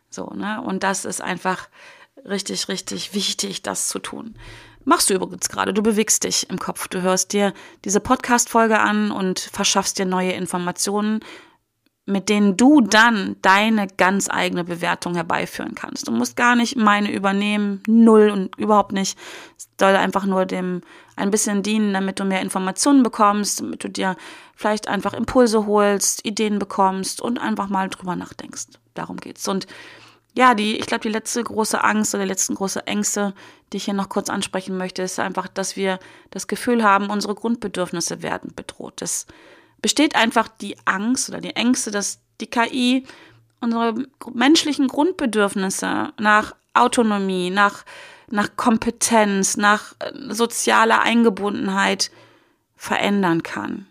So, 0.10 0.28
ne? 0.28 0.62
Und 0.62 0.84
das 0.84 1.06
ist 1.06 1.22
einfach 1.22 1.70
richtig, 2.24 2.68
richtig 2.68 3.13
wichtig, 3.13 3.62
das 3.62 3.88
zu 3.88 4.00
tun. 4.00 4.36
Machst 4.84 5.10
du 5.10 5.15
übrigens 5.15 5.50
gerade. 5.50 5.74
Du 5.74 5.82
bewegst 5.82 6.24
dich 6.24 6.50
im 6.50 6.60
Kopf. 6.60 6.88
Du 6.88 7.02
hörst 7.02 7.34
dir 7.34 7.54
diese 7.84 8.00
Podcast-Folge 8.00 8.80
an 8.80 9.12
und 9.12 9.39
verschaffst 9.39 9.98
dir 9.98 10.06
neue 10.06 10.34
Informationen, 10.34 11.22
mit 12.06 12.30
denen 12.30 12.56
du 12.56 12.82
dann 12.82 13.36
deine 13.41 13.88
ganz 13.88 14.30
eigene 14.30 14.63
Bewertung 14.63 15.15
herbeiführen 15.15 15.74
kannst. 15.74 16.08
Du 16.08 16.12
musst 16.12 16.36
gar 16.36 16.56
nicht 16.56 16.76
meine 16.76 17.12
übernehmen, 17.12 17.82
null 17.88 18.30
und 18.30 18.56
überhaupt 18.58 18.91
nicht. 18.91 19.18
Es 19.58 19.68
soll 19.80 19.96
einfach 19.96 20.26
nur 20.26 20.46
dem 20.46 20.82
ein 21.15 21.32
bisschen 21.32 21.63
dienen, 21.63 21.94
damit 21.94 22.20
du 22.20 22.26
mehr 22.26 22.41
Informationen 22.41 23.02
bekommst, 23.02 23.62
damit 23.62 23.84
du 23.84 23.89
dir 23.89 24.15
vielleicht 24.56 24.88
einfach 24.88 25.13
Impulse 25.13 25.65
holst, 25.65 26.24
Ideen 26.26 26.60
bekommst 26.60 27.22
und 27.22 27.39
einfach 27.39 27.70
mal 27.70 27.89
drüber 27.89 28.15
nachdenkst. 28.15 28.68
Darum 28.94 29.18
geht's. 29.18 29.48
Und 29.48 29.65
ja, 30.38 30.54
die, 30.54 30.78
ich 30.78 30.86
glaube, 30.86 31.02
die 31.02 31.10
letzte 31.10 31.44
große 31.44 31.84
Angst 31.84 32.13
oder 32.13 32.24
die 32.24 32.30
letzten 32.30 32.56
große 32.56 32.86
Ängste, 32.86 33.34
die 33.72 33.78
ich 33.78 33.86
hier 33.86 33.94
noch 33.94 34.10
kurz 34.10 34.30
ansprechen 34.30 34.78
möchte, 34.78 35.02
ist 35.02 35.20
einfach, 35.20 35.48
dass 35.48 35.76
wir 35.76 35.98
das 36.30 36.48
Gefühl 36.48 36.84
haben, 36.84 37.10
unsere 37.10 37.34
Grundbedürfnisse 37.34 38.22
werden 38.22 38.52
bedroht. 38.54 39.02
Es 39.02 39.26
besteht 39.82 40.16
einfach 40.16 40.48
die 40.48 40.78
Angst 40.86 41.30
oder 41.30 41.42
die 41.42 41.56
Ängste, 41.56 41.92
dass 41.92 42.20
die 42.42 42.48
KI 42.48 43.06
unsere 43.62 43.96
menschlichen 44.34 44.88
Grundbedürfnisse 44.88 46.14
nach 46.20 46.56
Autonomie, 46.74 47.50
nach, 47.50 47.86
nach 48.30 48.56
Kompetenz, 48.56 49.58
nach 49.58 49.94
äh, 50.00 50.12
sozialer 50.34 51.02
Eingebundenheit 51.02 52.12
verändern 52.76 53.44
kann. 53.44 53.88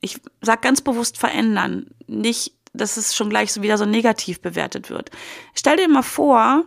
Ich 0.00 0.20
sage 0.40 0.62
ganz 0.62 0.80
bewusst 0.80 1.18
verändern, 1.18 1.86
nicht 2.06 2.54
dass 2.72 2.96
es 2.96 3.14
schon 3.14 3.30
gleich 3.30 3.60
wieder 3.60 3.78
so 3.78 3.84
negativ 3.84 4.40
bewertet 4.40 4.90
wird. 4.90 5.10
Stell 5.54 5.76
dir 5.76 5.88
mal 5.88 6.02
vor, 6.02 6.64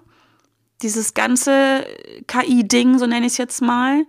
dieses 0.81 1.13
ganze 1.13 1.85
KI-Ding, 2.27 2.99
so 2.99 3.07
nenne 3.07 3.25
ich 3.25 3.33
es 3.33 3.37
jetzt 3.37 3.61
mal, 3.61 4.05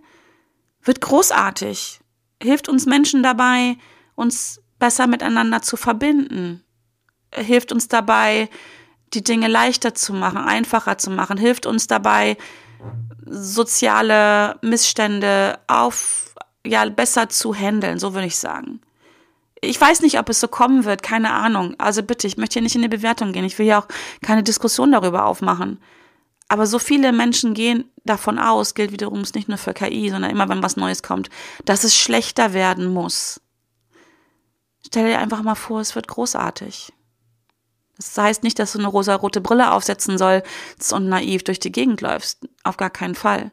wird 0.83 1.01
großartig. 1.01 1.99
Hilft 2.41 2.69
uns 2.69 2.85
Menschen 2.85 3.23
dabei, 3.23 3.77
uns 4.17 4.61
besser 4.79 5.07
miteinander 5.07 5.61
zu 5.61 5.77
verbinden. 5.77 6.63
Hilft 7.33 7.71
uns 7.71 7.87
dabei, 7.87 8.49
die 9.13 9.23
Dinge 9.23 9.47
leichter 9.47 9.93
zu 9.93 10.13
machen, 10.13 10.39
einfacher 10.39 10.97
zu 10.97 11.11
machen. 11.11 11.37
Hilft 11.37 11.65
uns 11.65 11.87
dabei, 11.87 12.37
soziale 13.25 14.57
Missstände 14.61 15.59
auf, 15.67 16.35
ja, 16.65 16.85
besser 16.89 17.29
zu 17.29 17.53
handeln, 17.53 17.99
so 17.99 18.13
würde 18.13 18.27
ich 18.27 18.37
sagen. 18.37 18.81
Ich 19.61 19.79
weiß 19.79 20.01
nicht, 20.01 20.19
ob 20.19 20.29
es 20.29 20.39
so 20.39 20.47
kommen 20.47 20.85
wird, 20.85 21.03
keine 21.03 21.31
Ahnung. 21.31 21.75
Also 21.77 22.03
bitte, 22.03 22.27
ich 22.27 22.37
möchte 22.37 22.53
hier 22.53 22.61
nicht 22.61 22.75
in 22.75 22.81
die 22.81 22.87
Bewertung 22.87 23.33
gehen. 23.33 23.45
Ich 23.45 23.57
will 23.57 23.65
ja 23.65 23.79
auch 23.79 23.87
keine 24.21 24.43
Diskussion 24.43 24.91
darüber 24.91 25.25
aufmachen. 25.25 25.79
Aber 26.47 26.65
so 26.65 26.79
viele 26.79 27.11
Menschen 27.11 27.53
gehen 27.53 27.85
davon 28.05 28.39
aus, 28.39 28.73
gilt 28.73 28.91
wiederum 28.91 29.23
nicht 29.33 29.49
nur 29.49 29.57
für 29.57 29.73
KI, 29.73 30.09
sondern 30.09 30.31
immer, 30.31 30.47
wenn 30.47 30.63
was 30.63 30.77
Neues 30.77 31.03
kommt, 31.03 31.29
dass 31.65 31.83
es 31.83 31.95
schlechter 31.95 32.53
werden 32.53 32.93
muss. 32.93 33.41
Stell 34.87 35.09
dir 35.09 35.19
einfach 35.19 35.43
mal 35.43 35.55
vor, 35.55 35.81
es 35.81 35.95
wird 35.95 36.07
großartig. 36.07 36.93
Das 37.97 38.17
heißt 38.17 38.43
nicht, 38.43 38.57
dass 38.57 38.71
du 38.71 38.79
eine 38.79 38.87
rosa-rote 38.87 39.41
Brille 39.41 39.73
aufsetzen 39.73 40.17
sollst 40.17 40.47
und 40.93 41.09
naiv 41.09 41.43
durch 41.43 41.59
die 41.59 41.73
Gegend 41.73 41.99
läufst. 41.99 42.47
Auf 42.63 42.77
gar 42.77 42.89
keinen 42.89 43.15
Fall. 43.15 43.51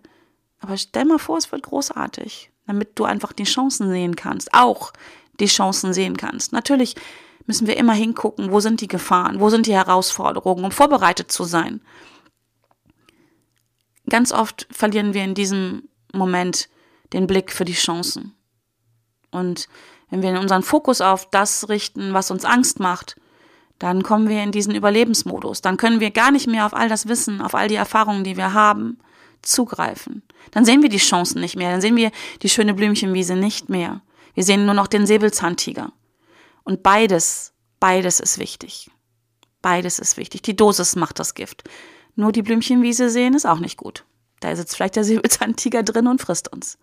Aber 0.60 0.76
stell 0.76 1.04
mal 1.06 1.18
vor, 1.18 1.38
es 1.38 1.50
wird 1.50 1.64
großartig. 1.64 2.52
Damit 2.68 2.96
du 2.98 3.04
einfach 3.04 3.32
die 3.32 3.44
Chancen 3.44 3.90
sehen 3.90 4.14
kannst. 4.14 4.54
Auch 4.54 4.92
die 5.40 5.46
Chancen 5.46 5.92
sehen 5.92 6.16
kannst. 6.16 6.52
Natürlich 6.52 6.94
müssen 7.46 7.66
wir 7.66 7.78
immer 7.78 7.94
hingucken, 7.94 8.52
wo 8.52 8.60
sind 8.60 8.80
die 8.80 8.88
Gefahren, 8.88 9.40
wo 9.40 9.50
sind 9.50 9.66
die 9.66 9.74
Herausforderungen, 9.74 10.64
um 10.64 10.70
vorbereitet 10.70 11.32
zu 11.32 11.42
sein. 11.42 11.82
Ganz 14.08 14.30
oft 14.30 14.68
verlieren 14.70 15.14
wir 15.14 15.24
in 15.24 15.34
diesem 15.34 15.88
Moment 16.12 16.68
den 17.12 17.26
Blick 17.26 17.50
für 17.50 17.64
die 17.64 17.72
Chancen. 17.72 18.36
Und 19.32 19.68
wenn 20.10 20.22
wir 20.22 20.38
unseren 20.40 20.62
Fokus 20.62 21.00
auf 21.00 21.28
das 21.30 21.68
richten, 21.68 22.14
was 22.14 22.30
uns 22.30 22.44
Angst 22.44 22.80
macht, 22.80 23.16
dann 23.78 24.02
kommen 24.02 24.28
wir 24.28 24.42
in 24.42 24.52
diesen 24.52 24.74
Überlebensmodus. 24.74 25.60
Dann 25.60 25.76
können 25.76 26.00
wir 26.00 26.10
gar 26.10 26.30
nicht 26.30 26.46
mehr 26.46 26.66
auf 26.66 26.74
all 26.74 26.88
das 26.88 27.08
Wissen, 27.08 27.40
auf 27.40 27.54
all 27.54 27.68
die 27.68 27.74
Erfahrungen, 27.74 28.24
die 28.24 28.36
wir 28.36 28.54
haben, 28.54 28.98
zugreifen. 29.42 30.22
Dann 30.52 30.64
sehen 30.64 30.82
wir 30.82 30.88
die 30.88 30.98
Chancen 30.98 31.40
nicht 31.40 31.56
mehr. 31.56 31.72
Dann 31.72 31.80
sehen 31.80 31.96
wir 31.96 32.10
die 32.42 32.48
schöne 32.48 32.74
Blümchenwiese 32.74 33.34
nicht 33.34 33.68
mehr. 33.68 34.00
Wir 34.34 34.44
sehen 34.44 34.64
nur 34.64 34.74
noch 34.74 34.86
den 34.86 35.06
Säbelzahntiger. 35.06 35.92
Und 36.62 36.82
beides, 36.82 37.52
beides 37.80 38.20
ist 38.20 38.38
wichtig. 38.38 38.90
Beides 39.60 39.98
ist 39.98 40.16
wichtig. 40.16 40.42
Die 40.42 40.56
Dosis 40.56 40.96
macht 40.96 41.18
das 41.18 41.34
Gift. 41.34 41.64
Nur 42.16 42.32
die 42.32 42.42
Blümchenwiese 42.42 43.10
sehen 43.10 43.34
ist 43.34 43.46
auch 43.46 43.58
nicht 43.58 43.76
gut. 43.76 44.04
Da 44.44 44.54
sitzt 44.54 44.76
vielleicht 44.76 44.96
der 44.96 45.04
Säbelzahntiger 45.04 45.82
drin 45.82 46.06
und 46.06 46.20
frisst 46.20 46.52
uns. 46.52 46.76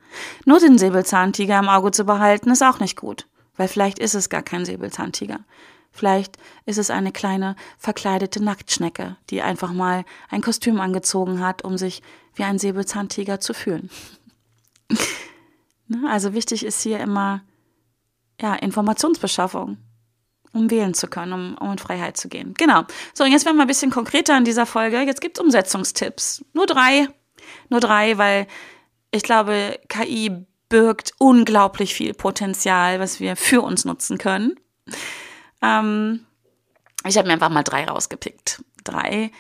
Nur 0.45 0.59
den 0.59 0.79
Säbelzahntiger 0.79 1.59
im 1.59 1.69
Auge 1.69 1.91
zu 1.91 2.05
behalten, 2.05 2.49
ist 2.49 2.63
auch 2.63 2.79
nicht 2.79 2.97
gut. 2.97 3.27
Weil 3.55 3.67
vielleicht 3.67 3.99
ist 3.99 4.15
es 4.15 4.29
gar 4.29 4.41
kein 4.41 4.65
Säbelzahntiger. 4.65 5.41
Vielleicht 5.91 6.37
ist 6.65 6.79
es 6.79 6.89
eine 6.89 7.11
kleine 7.11 7.55
verkleidete 7.77 8.43
Nacktschnecke, 8.43 9.15
die 9.29 9.43
einfach 9.43 9.73
mal 9.73 10.05
ein 10.29 10.41
Kostüm 10.41 10.79
angezogen 10.79 11.45
hat, 11.45 11.63
um 11.63 11.77
sich 11.77 12.01
wie 12.33 12.43
ein 12.43 12.57
Säbelzahntiger 12.57 13.39
zu 13.39 13.53
fühlen. 13.53 13.89
Ne, 15.87 16.09
also 16.09 16.33
wichtig 16.33 16.65
ist 16.65 16.81
hier 16.83 17.01
immer 17.01 17.41
ja, 18.39 18.53
Informationsbeschaffung, 18.53 19.75
um 20.53 20.71
wählen 20.71 20.93
zu 20.93 21.07
können, 21.07 21.33
um, 21.33 21.57
um 21.57 21.73
in 21.73 21.79
Freiheit 21.79 22.15
zu 22.15 22.29
gehen. 22.29 22.53
Genau. 22.57 22.83
So, 23.13 23.25
und 23.25 23.31
jetzt 23.33 23.45
werden 23.45 23.57
wir 23.57 23.63
ein 23.63 23.67
bisschen 23.67 23.91
konkreter 23.91 24.37
in 24.37 24.45
dieser 24.45 24.65
Folge. 24.65 25.01
Jetzt 25.01 25.19
gibt 25.19 25.37
es 25.37 25.43
Umsetzungstipps. 25.43 26.45
Nur 26.53 26.65
drei. 26.65 27.09
Nur 27.69 27.79
drei, 27.79 28.17
weil 28.17 28.47
ich 29.11 29.23
glaube, 29.23 29.79
KI 29.89 30.45
birgt 30.69 31.13
unglaublich 31.17 31.93
viel 31.93 32.13
Potenzial, 32.13 32.99
was 32.99 33.19
wir 33.19 33.35
für 33.35 33.61
uns 33.61 33.85
nutzen 33.85 34.17
können. 34.17 34.55
Ähm, 35.61 36.25
ich 37.05 37.17
habe 37.17 37.27
mir 37.27 37.33
einfach 37.33 37.49
mal 37.49 37.63
drei 37.63 37.85
rausgepickt. 37.85 38.63
Drei 38.83 39.31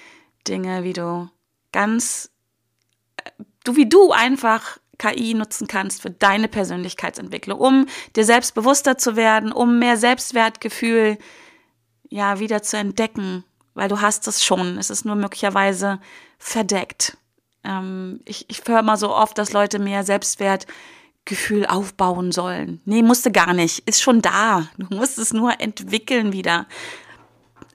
Dinge, 0.47 0.83
wie 0.83 0.93
du 0.93 1.29
ganz, 1.71 2.31
äh, 3.17 3.31
du 3.63 3.75
wie 3.75 3.87
du 3.87 4.11
einfach 4.11 4.77
KI 4.97 5.33
nutzen 5.33 5.67
kannst 5.67 6.01
für 6.01 6.11
deine 6.11 6.47
Persönlichkeitsentwicklung, 6.47 7.59
um 7.59 7.87
dir 8.15 8.25
selbstbewusster 8.25 8.97
zu 8.97 9.15
werden, 9.15 9.51
um 9.51 9.79
mehr 9.79 9.97
Selbstwertgefühl 9.97 11.17
ja 12.09 12.39
wieder 12.39 12.61
zu 12.61 12.77
entdecken, 12.77 13.43
weil 13.73 13.89
du 13.89 14.01
hast 14.01 14.27
es 14.27 14.43
schon. 14.43 14.77
Es 14.77 14.89
ist 14.89 15.05
nur 15.05 15.15
möglicherweise 15.15 15.99
verdeckt. 16.37 17.17
Ähm, 17.63 18.21
ich 18.25 18.49
ich 18.49 18.61
höre 18.67 18.81
mal 18.81 18.97
so 18.97 19.13
oft, 19.13 19.37
dass 19.37 19.53
Leute 19.53 19.79
mehr 19.79 20.03
Selbstwert 20.03 20.67
Gefühl 21.25 21.65
aufbauen 21.65 22.31
sollen. 22.31 22.81
Nee, 22.85 23.03
musste 23.03 23.31
gar 23.31 23.53
nicht. 23.53 23.87
Ist 23.87 24.01
schon 24.01 24.21
da. 24.21 24.67
Du 24.77 24.95
musst 24.95 25.19
es 25.19 25.33
nur 25.33 25.59
entwickeln 25.61 26.33
wieder. 26.33 26.65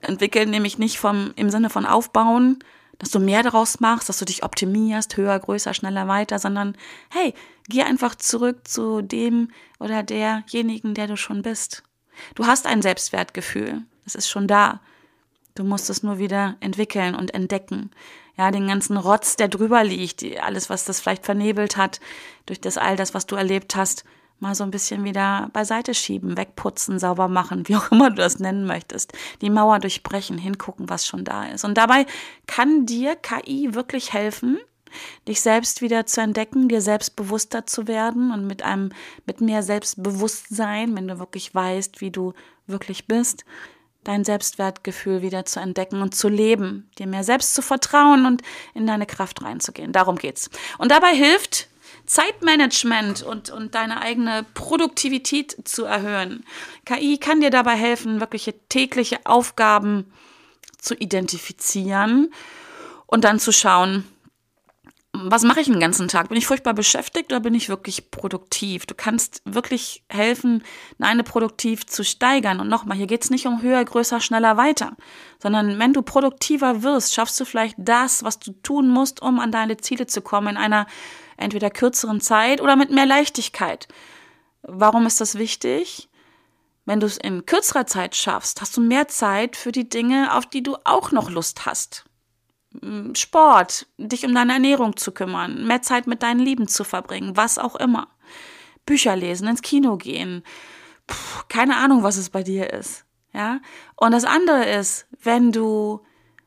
Entwickeln 0.01 0.49
nämlich 0.49 0.77
nicht 0.77 0.99
vom, 0.99 1.31
im 1.35 1.49
Sinne 1.49 1.69
von 1.69 1.85
aufbauen, 1.85 2.59
dass 2.99 3.09
du 3.09 3.19
mehr 3.19 3.43
daraus 3.43 3.79
machst, 3.79 4.09
dass 4.09 4.19
du 4.19 4.25
dich 4.25 4.43
optimierst, 4.43 5.15
höher, 5.17 5.39
größer, 5.39 5.73
schneller, 5.73 6.07
weiter, 6.07 6.39
sondern 6.39 6.75
hey, 7.09 7.33
geh 7.69 7.83
einfach 7.83 8.15
zurück 8.15 8.67
zu 8.67 9.01
dem 9.01 9.51
oder 9.79 10.03
derjenigen, 10.03 10.93
der 10.93 11.07
du 11.07 11.15
schon 11.15 11.41
bist. 11.41 11.83
Du 12.35 12.47
hast 12.47 12.65
ein 12.65 12.81
Selbstwertgefühl. 12.81 13.83
Es 14.05 14.15
ist 14.15 14.29
schon 14.29 14.47
da. 14.47 14.81
Du 15.57 15.63
musst 15.63 15.89
es 15.89 16.03
nur 16.03 16.19
wieder 16.19 16.55
entwickeln 16.59 17.15
und 17.15 17.33
entdecken 17.33 17.89
ja, 18.37 18.51
den 18.51 18.67
ganzen 18.67 18.97
Rotz, 18.97 19.35
der 19.35 19.47
drüber 19.47 19.83
liegt, 19.83 20.23
alles, 20.39 20.69
was 20.69 20.85
das 20.85 20.99
vielleicht 20.99 21.25
vernebelt 21.25 21.75
hat, 21.75 21.99
durch 22.45 22.61
das 22.61 22.77
all 22.77 22.95
das, 22.95 23.15
was 23.15 23.25
du 23.25 23.35
erlebt 23.35 23.75
hast, 23.75 24.03
mal 24.39 24.53
so 24.53 24.63
ein 24.63 24.69
bisschen 24.69 25.03
wieder 25.03 25.49
beiseite 25.53 25.95
schieben, 25.95 26.37
wegputzen, 26.37 26.99
sauber 26.99 27.27
machen, 27.27 27.67
wie 27.67 27.75
auch 27.75 27.91
immer 27.91 28.11
du 28.11 28.17
das 28.17 28.37
nennen 28.37 28.67
möchtest. 28.67 29.13
Die 29.41 29.49
Mauer 29.49 29.79
durchbrechen, 29.79 30.37
hingucken, 30.37 30.89
was 30.89 31.07
schon 31.07 31.25
da 31.25 31.45
ist. 31.45 31.65
Und 31.65 31.79
dabei 31.79 32.05
kann 32.45 32.85
dir 32.85 33.15
KI 33.15 33.73
wirklich 33.73 34.13
helfen, 34.13 34.59
dich 35.27 35.41
selbst 35.41 35.81
wieder 35.81 36.05
zu 36.05 36.21
entdecken, 36.21 36.69
dir 36.69 36.81
selbstbewusster 36.81 37.65
zu 37.65 37.87
werden 37.87 38.31
und 38.31 38.45
mit 38.45 38.61
einem, 38.61 38.91
mit 39.25 39.41
mehr 39.41 39.63
Selbstbewusstsein, 39.63 40.95
wenn 40.95 41.07
du 41.07 41.17
wirklich 41.17 41.55
weißt, 41.55 42.01
wie 42.01 42.11
du 42.11 42.33
wirklich 42.67 43.07
bist, 43.07 43.45
dein 44.07 44.23
Selbstwertgefühl 44.23 45.21
wieder 45.21 45.45
zu 45.45 45.59
entdecken 45.59 46.01
und 46.01 46.15
zu 46.15 46.29
leben, 46.29 46.89
dir 46.97 47.07
mehr 47.07 47.23
selbst 47.23 47.53
zu 47.53 47.61
vertrauen 47.61 48.25
und 48.25 48.41
in 48.73 48.87
deine 48.87 49.05
Kraft 49.05 49.41
reinzugehen. 49.43 49.91
Darum 49.91 50.17
geht's. 50.17 50.49
Und 50.77 50.91
dabei 50.91 51.13
hilft 51.13 51.67
Zeitmanagement 52.05 53.21
und, 53.23 53.49
und 53.49 53.75
deine 53.75 54.01
eigene 54.01 54.45
Produktivität 54.53 55.57
zu 55.67 55.83
erhöhen. 55.83 56.45
KI 56.85 57.17
kann 57.17 57.41
dir 57.41 57.49
dabei 57.49 57.75
helfen, 57.75 58.21
wirkliche 58.21 58.53
tägliche 58.69 59.19
Aufgaben 59.25 60.11
zu 60.77 60.95
identifizieren 60.95 62.33
und 63.07 63.25
dann 63.25 63.39
zu 63.39 63.51
schauen, 63.51 64.07
was 65.25 65.43
mache 65.43 65.59
ich 65.59 65.67
den 65.67 65.79
ganzen 65.79 66.07
Tag? 66.07 66.29
Bin 66.29 66.37
ich 66.37 66.47
furchtbar 66.47 66.73
beschäftigt 66.73 67.31
oder 67.31 67.39
bin 67.39 67.53
ich 67.53 67.69
wirklich 67.69 68.11
produktiv? 68.11 68.85
Du 68.85 68.95
kannst 68.95 69.41
wirklich 69.45 70.03
helfen, 70.09 70.63
deine 70.97 71.23
produktiv 71.23 71.85
zu 71.85 72.03
steigern. 72.03 72.59
Und 72.59 72.67
nochmal, 72.67 72.97
hier 72.97 73.07
geht 73.07 73.23
es 73.23 73.29
nicht 73.29 73.47
um 73.47 73.61
höher, 73.61 73.83
größer, 73.83 74.19
schneller, 74.19 74.57
weiter, 74.57 74.95
sondern 75.41 75.79
wenn 75.79 75.93
du 75.93 76.01
produktiver 76.01 76.83
wirst, 76.83 77.13
schaffst 77.13 77.39
du 77.39 77.45
vielleicht 77.45 77.75
das, 77.77 78.23
was 78.23 78.39
du 78.39 78.51
tun 78.51 78.89
musst, 78.89 79.21
um 79.21 79.39
an 79.39 79.51
deine 79.51 79.77
Ziele 79.77 80.07
zu 80.07 80.21
kommen, 80.21 80.49
in 80.49 80.57
einer 80.57 80.87
entweder 81.37 81.69
kürzeren 81.69 82.21
Zeit 82.21 82.61
oder 82.61 82.75
mit 82.75 82.91
mehr 82.91 83.05
Leichtigkeit. 83.05 83.87
Warum 84.63 85.05
ist 85.05 85.21
das 85.21 85.37
wichtig? 85.37 86.09
Wenn 86.85 86.99
du 86.99 87.05
es 87.05 87.17
in 87.17 87.45
kürzerer 87.45 87.85
Zeit 87.85 88.15
schaffst, 88.15 88.61
hast 88.61 88.77
du 88.77 88.81
mehr 88.81 89.07
Zeit 89.07 89.55
für 89.55 89.71
die 89.71 89.89
Dinge, 89.89 90.33
auf 90.33 90.45
die 90.45 90.63
du 90.63 90.77
auch 90.85 91.11
noch 91.11 91.29
Lust 91.29 91.65
hast. 91.65 92.05
Sport, 93.15 93.87
dich 93.97 94.25
um 94.25 94.33
deine 94.33 94.53
Ernährung 94.53 94.97
zu 94.97 95.11
kümmern, 95.11 95.65
mehr 95.65 95.81
Zeit 95.81 96.07
mit 96.07 96.23
deinen 96.23 96.39
Lieben 96.39 96.67
zu 96.67 96.83
verbringen, 96.83 97.35
was 97.35 97.57
auch 97.57 97.75
immer. 97.75 98.07
Bücher 98.85 99.15
lesen, 99.15 99.47
ins 99.47 99.61
Kino 99.61 99.97
gehen. 99.97 100.43
Puh, 101.07 101.43
keine 101.49 101.77
Ahnung, 101.77 102.03
was 102.03 102.17
es 102.17 102.29
bei 102.29 102.43
dir 102.43 102.71
ist. 102.71 103.05
Ja? 103.33 103.59
Und 103.95 104.11
das 104.11 104.23
andere 104.23 104.65
ist, 104.65 105.07
wenn 105.21 105.51
du 105.51 106.01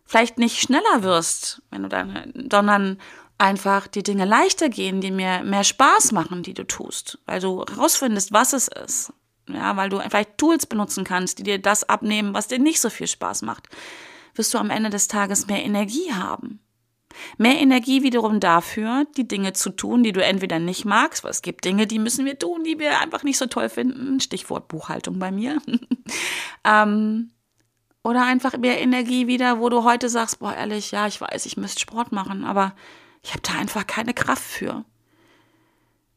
vielleicht 0.04 0.38
nicht 0.38 0.60
schneller 0.60 1.02
wirst, 1.02 1.62
wenn 1.70 1.82
du 1.82 1.88
dann, 1.88 2.32
sondern 2.50 2.98
einfach 3.38 3.86
die 3.86 4.02
Dinge 4.02 4.24
leichter 4.24 4.68
gehen, 4.68 5.00
die 5.00 5.10
mir 5.10 5.42
mehr 5.42 5.64
Spaß 5.64 6.12
machen, 6.12 6.42
die 6.42 6.54
du 6.54 6.66
tust, 6.66 7.18
weil 7.26 7.40
du 7.40 7.64
herausfindest, 7.64 8.32
was 8.32 8.52
es 8.52 8.68
ist. 8.68 9.12
Ja, 9.48 9.76
weil 9.76 9.88
du 9.88 9.98
vielleicht 10.00 10.38
Tools 10.38 10.66
benutzen 10.66 11.02
kannst, 11.02 11.38
die 11.38 11.42
dir 11.42 11.60
das 11.60 11.88
abnehmen, 11.88 12.34
was 12.34 12.46
dir 12.46 12.60
nicht 12.60 12.80
so 12.80 12.88
viel 12.88 13.08
Spaß 13.08 13.42
macht 13.42 13.68
wirst 14.40 14.54
du 14.54 14.58
am 14.58 14.70
Ende 14.70 14.88
des 14.88 15.06
Tages 15.06 15.48
mehr 15.48 15.62
Energie 15.62 16.14
haben. 16.14 16.60
Mehr 17.36 17.60
Energie 17.60 18.02
wiederum 18.02 18.40
dafür, 18.40 19.04
die 19.18 19.28
Dinge 19.28 19.52
zu 19.52 19.68
tun, 19.68 20.02
die 20.02 20.12
du 20.12 20.24
entweder 20.24 20.58
nicht 20.58 20.86
magst, 20.86 21.22
weil 21.22 21.30
es 21.30 21.42
gibt 21.42 21.66
Dinge, 21.66 21.86
die 21.86 21.98
müssen 21.98 22.24
wir 22.24 22.38
tun, 22.38 22.64
die 22.64 22.78
wir 22.78 23.00
einfach 23.00 23.22
nicht 23.22 23.36
so 23.36 23.44
toll 23.44 23.68
finden. 23.68 24.18
Stichwort 24.18 24.68
Buchhaltung 24.68 25.18
bei 25.18 25.30
mir. 25.30 25.60
ähm, 26.64 27.32
oder 28.02 28.24
einfach 28.24 28.56
mehr 28.56 28.80
Energie 28.80 29.26
wieder, 29.26 29.60
wo 29.60 29.68
du 29.68 29.84
heute 29.84 30.08
sagst, 30.08 30.38
boah, 30.38 30.54
ehrlich, 30.54 30.90
ja, 30.90 31.06
ich 31.06 31.20
weiß, 31.20 31.44
ich 31.44 31.58
müsste 31.58 31.80
Sport 31.80 32.12
machen, 32.12 32.44
aber 32.44 32.74
ich 33.22 33.32
habe 33.32 33.42
da 33.42 33.58
einfach 33.58 33.86
keine 33.86 34.14
Kraft 34.14 34.42
für. 34.42 34.86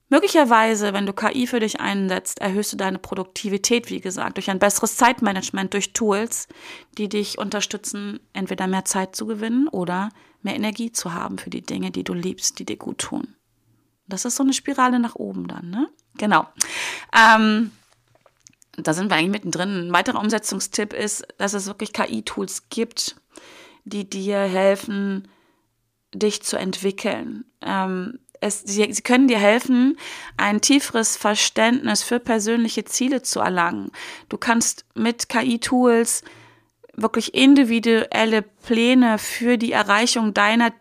Möglicherweise, 0.10 0.94
wenn 0.94 1.06
du 1.06 1.14
KI 1.14 1.48
für 1.48 1.60
dich 1.60 1.80
einsetzt, 1.80 2.40
erhöhst 2.40 2.74
du 2.74 2.78
deine 2.78 3.00
Produktivität, 3.00 3.90
wie 3.90 4.02
gesagt, 4.02 4.38
durch 4.38 4.50
ein 4.50 4.60
besseres 4.60 4.96
Zeitmanagement, 4.98 5.74
durch 5.74 5.94
Tools, 5.94 6.48
die 6.98 7.10
dich 7.10 7.40
unterstützen, 7.40 8.20
entweder 8.34 8.68
mehr 8.68 8.86
Zeit 8.86 9.16
zu 9.16 9.26
gewinnen 9.26 9.68
oder 9.68 10.10
mehr 10.42 10.56
Energie 10.56 10.92
zu 10.92 11.14
haben 11.14 11.38
für 11.38 11.50
die 11.50 11.62
Dinge, 11.62 11.90
die 11.90 12.04
du 12.04 12.14
liebst, 12.14 12.60
die 12.60 12.66
dir 12.66 12.78
gut 12.78 13.00
tun. 13.00 13.36
Das 14.08 14.26
ist 14.26 14.36
so 14.36 14.44
eine 14.44 14.54
Spirale 14.54 15.00
nach 15.00 15.16
oben 15.16 15.48
dann, 15.48 15.70
ne? 15.70 15.90
Genau. 16.18 16.48
Ähm, 17.18 17.72
da 18.78 18.94
sind 18.94 19.10
wir 19.10 19.16
eigentlich 19.16 19.32
mittendrin. 19.32 19.88
Ein 19.88 19.94
weiterer 19.94 20.20
Umsetzungstipp 20.20 20.94
ist, 20.94 21.26
dass 21.38 21.54
es 21.54 21.68
wirklich 21.68 21.94
KI-Tools 21.94 22.70
gibt, 22.70 23.16
die 23.86 24.10
dir 24.10 24.40
helfen, 24.40 25.28
dich 26.14 26.44
zu 26.44 26.58
entwickeln. 26.58 27.46
Ähm, 27.62 28.20
es, 28.44 28.62
sie, 28.62 28.92
sie 28.92 29.02
können 29.02 29.28
dir 29.28 29.40
helfen, 29.40 29.98
ein 30.38 30.62
tieferes 30.62 31.18
Verständnis 31.18 32.04
für 32.04 32.20
persönliche 32.20 32.84
Ziele 32.86 33.22
zu 33.22 33.40
erlangen. 33.40 33.92
Du 34.30 34.38
kannst 34.38 34.86
mit 34.96 35.30
KI-Tools 35.30 36.24
wirklich 36.96 37.34
individuelle 37.34 38.42
Pläne 38.42 39.18
für 39.18 39.58
die 39.58 39.72
Erreichung 39.72 40.34
deiner 40.34 40.72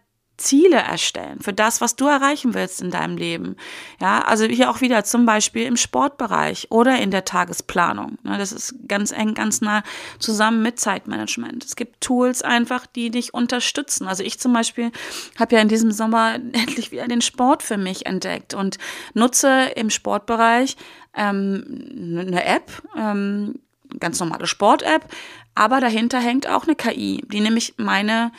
Ziele 0.42 0.76
erstellen 0.76 1.38
für 1.40 1.52
das, 1.52 1.81
was 1.81 1.96
du 1.96 2.07
erreichen 2.07 2.55
willst 2.55 2.83
in 2.83 2.90
deinem 2.90 3.16
Leben. 3.16 3.57
Ja, 4.00 4.22
also 4.22 4.44
hier 4.44 4.70
auch 4.70 4.81
wieder 4.81 5.05
zum 5.05 5.24
Beispiel 5.24 5.64
im 5.66 5.76
Sportbereich 5.76 6.66
oder 6.70 6.98
in 6.98 7.11
der 7.11 7.24
Tagesplanung. 7.24 8.18
Ne, 8.22 8.38
das 8.38 8.52
ist 8.52 8.74
ganz 8.88 9.12
eng, 9.12 9.35
ganz 9.35 9.61
nah 9.61 9.83
zusammen 10.18 10.62
mit 10.62 10.81
Zeitmanagement. 10.81 11.64
Es 11.64 11.76
gibt 11.76 12.00
Tools 12.00 12.42
einfach, 12.42 12.87
die 12.87 13.11
dich 13.11 13.33
unterstützen. 13.33 14.09
Also 14.09 14.22
ich 14.22 14.38
zum 14.38 14.52
Beispiel 14.52 14.90
habe 15.38 15.55
ja 15.55 15.62
in 15.62 15.68
diesem 15.68 15.92
Sommer 15.92 16.35
endlich 16.52 16.90
wieder 16.90 17.07
den 17.07 17.22
Sport 17.22 17.62
für 17.62 17.78
mich 17.78 18.07
entdeckt 18.07 18.55
und 18.55 18.78
nutze 19.14 19.70
im 19.76 19.90
Sportbereich 19.90 20.76
ähm, 21.14 22.18
eine 22.18 22.44
App, 22.44 22.83
ähm, 22.96 23.61
ganz 24.00 24.18
normale 24.20 24.46
Sport-App, 24.46 25.07
aber 25.55 25.81
dahinter 25.81 26.18
hängt 26.18 26.48
auch 26.48 26.64
eine 26.64 26.74
KI, 26.74 27.22
die 27.26 27.40
nämlich 27.40 27.74
meine 27.76 28.33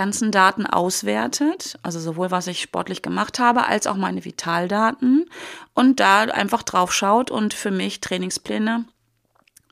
ganzen 0.00 0.32
Daten 0.32 0.64
auswertet, 0.64 1.78
also 1.82 2.00
sowohl 2.00 2.30
was 2.30 2.46
ich 2.46 2.62
sportlich 2.62 3.02
gemacht 3.02 3.38
habe, 3.38 3.66
als 3.66 3.86
auch 3.86 3.96
meine 3.96 4.24
Vitaldaten 4.24 5.28
und 5.74 6.00
da 6.00 6.22
einfach 6.22 6.62
drauf 6.62 6.90
schaut 6.90 7.30
und 7.30 7.52
für 7.52 7.70
mich 7.70 8.00
Trainingspläne 8.00 8.86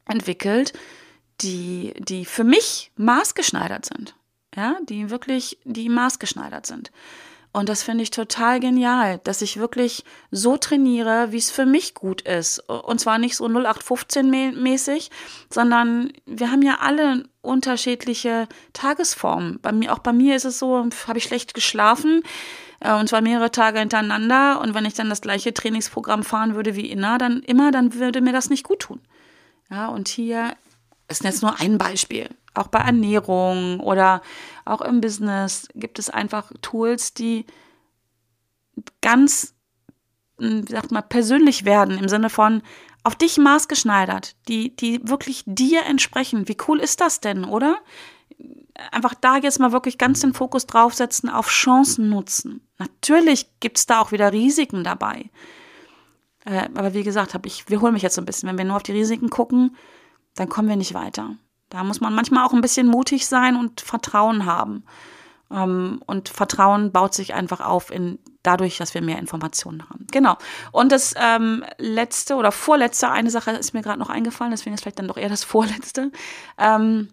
entwickelt, 0.05 0.75
die, 1.41 1.95
die 1.99 2.27
für 2.27 2.45
mich 2.45 2.91
maßgeschneidert 2.97 3.87
sind. 3.87 4.17
Ja, 4.55 4.77
die 4.87 5.09
wirklich, 5.09 5.57
die 5.65 5.89
maßgeschneidert 5.89 6.67
sind. 6.67 6.91
Und 7.53 7.69
das 7.69 7.83
finde 7.83 8.03
ich 8.03 8.11
total 8.11 8.61
genial, 8.61 9.21
dass 9.25 9.43
ich 9.43 9.59
wirklich 9.59 10.05
so 10.31 10.57
trainiere, 10.57 11.33
wie 11.33 11.39
es 11.39 11.51
für 11.51 11.67
mich 11.67 11.95
gut 11.95 12.21
ist. 12.23 12.59
Und 12.69 13.01
zwar 13.01 13.19
nicht 13.19 13.37
so 13.37 13.47
0815 13.47 14.63
mäßig, 14.63 15.11
sondern 15.51 16.13
wir 16.27 16.51
haben 16.51 16.63
ja 16.63 16.79
alle 16.81 17.25
unterschiedliche 17.41 18.49
Tagesformen. 18.75 19.59
Bei 19.61 19.73
mir, 19.73 19.93
auch 19.93 20.01
bei 20.01 20.13
mir 20.13 20.37
ist 20.37 20.45
es 20.45 20.59
so, 20.59 20.87
habe 21.07 21.19
ich 21.19 21.25
schlecht 21.25 21.55
geschlafen 21.55 22.23
äh, 22.81 22.95
und 22.95 23.09
zwar 23.09 23.23
mehrere 23.23 23.51
Tage 23.51 23.79
hintereinander. 23.79 24.61
Und 24.61 24.75
wenn 24.75 24.85
ich 24.85 24.95
dann 24.95 25.09
das 25.09 25.21
gleiche 25.21 25.55
Trainingsprogramm 25.55 26.25
fahren 26.25 26.55
würde 26.55 26.77
wie 26.77 26.91
Inna, 26.91 27.19
dann 27.19 27.41
immer, 27.41 27.71
dann 27.71 27.95
würde 27.95 28.21
mir 28.21 28.33
das 28.33 28.51
nicht 28.51 28.65
gut 28.65 28.81
tun. 28.81 29.01
Ja, 29.71 29.89
und 29.89 30.09
hier 30.09 30.55
ist 31.09 31.25
jetzt 31.25 31.43
nur 31.43 31.59
ein 31.59 31.79
Beispiel 31.79 32.29
auch 32.59 32.69
bei 32.69 32.81
Ernährung 32.81 33.81
oder 33.81 34.23
auch 34.65 34.81
im 34.81 35.01
Business 35.01 35.69
gibt 35.75 35.99
es 35.99 36.11
einfach 36.11 36.53
Tools, 36.63 37.15
die 37.15 37.47
ganz, 39.01 39.55
hm, 40.39 40.69
wie 40.69 40.73
sagt 40.73 40.93
man, 40.93 41.09
persönlich 41.09 41.65
werden 41.65 41.99
im 41.99 42.09
Sinne 42.09 42.31
von 42.31 42.63
auf 43.05 43.17
dich 43.17 43.39
maßgeschneidert, 43.39 44.37
die, 44.49 44.75
die 44.75 45.01
wirklich 45.09 45.43
dir 45.47 45.85
entsprechen. 45.87 46.49
Wie 46.49 46.57
cool 46.67 46.81
ist 46.81 47.01
das 47.01 47.21
denn, 47.21 47.45
oder? 47.45 47.79
Einfach 48.93 49.15
da 49.15 49.39
jetzt 49.39 49.59
mal 49.61 49.73
wirklich 49.73 49.99
ganz 49.99 50.21
den 50.21 50.35
Fokus 50.35 50.67
draufsetzen 50.67 51.29
auf 51.31 51.49
Chancen 51.49 52.09
nutzen. 52.11 52.69
Natürlich 52.79 53.49
gibt 53.61 53.79
es 53.79 53.87
da 53.87 54.01
auch 54.01 54.13
wieder 54.13 54.33
Risiken 54.33 54.85
dabei. 54.85 55.31
Äh, 56.45 56.69
aber 56.75 56.95
wie 56.95 57.03
gesagt, 57.03 57.35
hab 57.35 57.47
ich 57.47 57.69
wiederhole 57.69 57.93
mich 57.93 58.03
jetzt 58.03 58.15
so 58.15 58.23
ein 58.23 58.27
bisschen. 58.27 58.49
Wenn 58.49 58.59
wir 58.59 58.65
nur 58.65 58.77
auf 58.77 58.83
die 58.83 58.93
Risiken 58.93 59.31
gucken, 59.31 59.77
dann 60.35 60.49
kommen 60.49 60.69
wir 60.69 60.77
nicht 60.77 60.95
weiter. 60.95 61.37
Da 61.69 61.85
muss 61.85 62.01
man 62.01 62.15
manchmal 62.15 62.47
auch 62.47 62.53
ein 62.53 62.61
bisschen 62.61 62.87
mutig 62.87 63.27
sein 63.27 63.57
und 63.57 63.81
Vertrauen 63.81 64.47
haben. 64.47 64.85
Ähm, 65.51 66.01
und 66.07 66.29
Vertrauen 66.29 66.93
baut 66.93 67.15
sich 67.15 67.35
einfach 67.35 67.61
auf 67.61 67.91
in 67.91 68.19
dadurch, 68.43 68.79
dass 68.79 68.95
wir 68.95 69.03
mehr 69.03 69.19
Informationen 69.19 69.89
haben. 69.89 70.07
Genau. 70.11 70.37
Und 70.73 70.93
das 70.93 71.15
ähm, 71.19 71.65
letzte 71.79 72.37
oder 72.37 72.53
vorletzte, 72.53 73.11
eine 73.11 73.31
Sache 73.31 73.51
ist 73.53 73.75
mir 73.75 73.83
gerade 73.83 73.99
noch 73.99 74.11
eingefallen, 74.11 74.53
deswegen 74.53 74.75
ist 74.75 74.83
vielleicht 74.83 74.99
dann 74.99 75.09
doch 75.09 75.17
eher 75.17 75.29
das 75.29 75.45
vorletzte. 75.45 76.11
Ähm, 76.57 77.09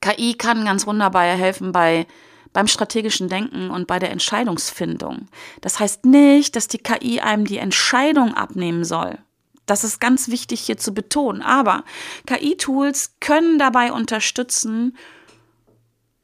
KI 0.00 0.34
kann 0.34 0.64
ganz 0.64 0.86
wunderbar 0.86 1.24
helfen 1.24 1.72
bei 1.72 2.06
beim 2.52 2.68
strategischen 2.68 3.28
Denken 3.28 3.68
und 3.68 3.88
bei 3.88 3.98
der 3.98 4.12
Entscheidungsfindung. 4.12 5.26
Das 5.60 5.80
heißt 5.80 6.06
nicht, 6.06 6.54
dass 6.56 6.68
die 6.68 6.78
KI 6.78 7.20
einem 7.20 7.46
die 7.46 7.58
Entscheidung 7.58 8.34
abnehmen 8.34 8.84
soll. 8.84 9.18
Das 9.66 9.84
ist 9.84 10.00
ganz 10.00 10.28
wichtig 10.28 10.60
hier 10.60 10.76
zu 10.76 10.92
betonen. 10.92 11.42
Aber 11.42 11.84
KI-Tools 12.26 13.16
können 13.20 13.58
dabei 13.58 13.92
unterstützen, 13.92 14.96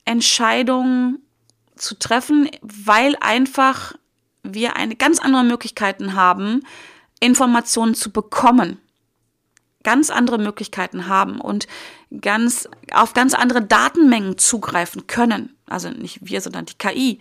Entscheidungen 0.05 1.23
zu 1.77 1.99
treffen, 1.99 2.51
weil 2.63 3.17
einfach 3.21 3.95
wir 4.43 4.77
eine 4.77 4.97
ganz 4.97 5.19
andere 5.19 5.45
Möglichkeiten 5.45 6.15
haben, 6.15 6.63
Informationen 7.21 7.95
zu 7.95 8.11
bekommen. 8.11 8.79
Ganz 9.83 10.11
andere 10.11 10.39
Möglichkeiten 10.39 11.07
haben 11.07 11.41
und 11.41 11.67
ganz, 12.21 12.69
auf 12.93 13.15
ganz 13.15 13.33
andere 13.33 13.63
Datenmengen 13.63 14.37
zugreifen 14.37 15.07
können. 15.07 15.57
Also 15.67 15.91
nicht 15.91 16.19
wir, 16.23 16.41
sondern 16.41 16.67
die 16.67 16.77
KI. 16.77 17.19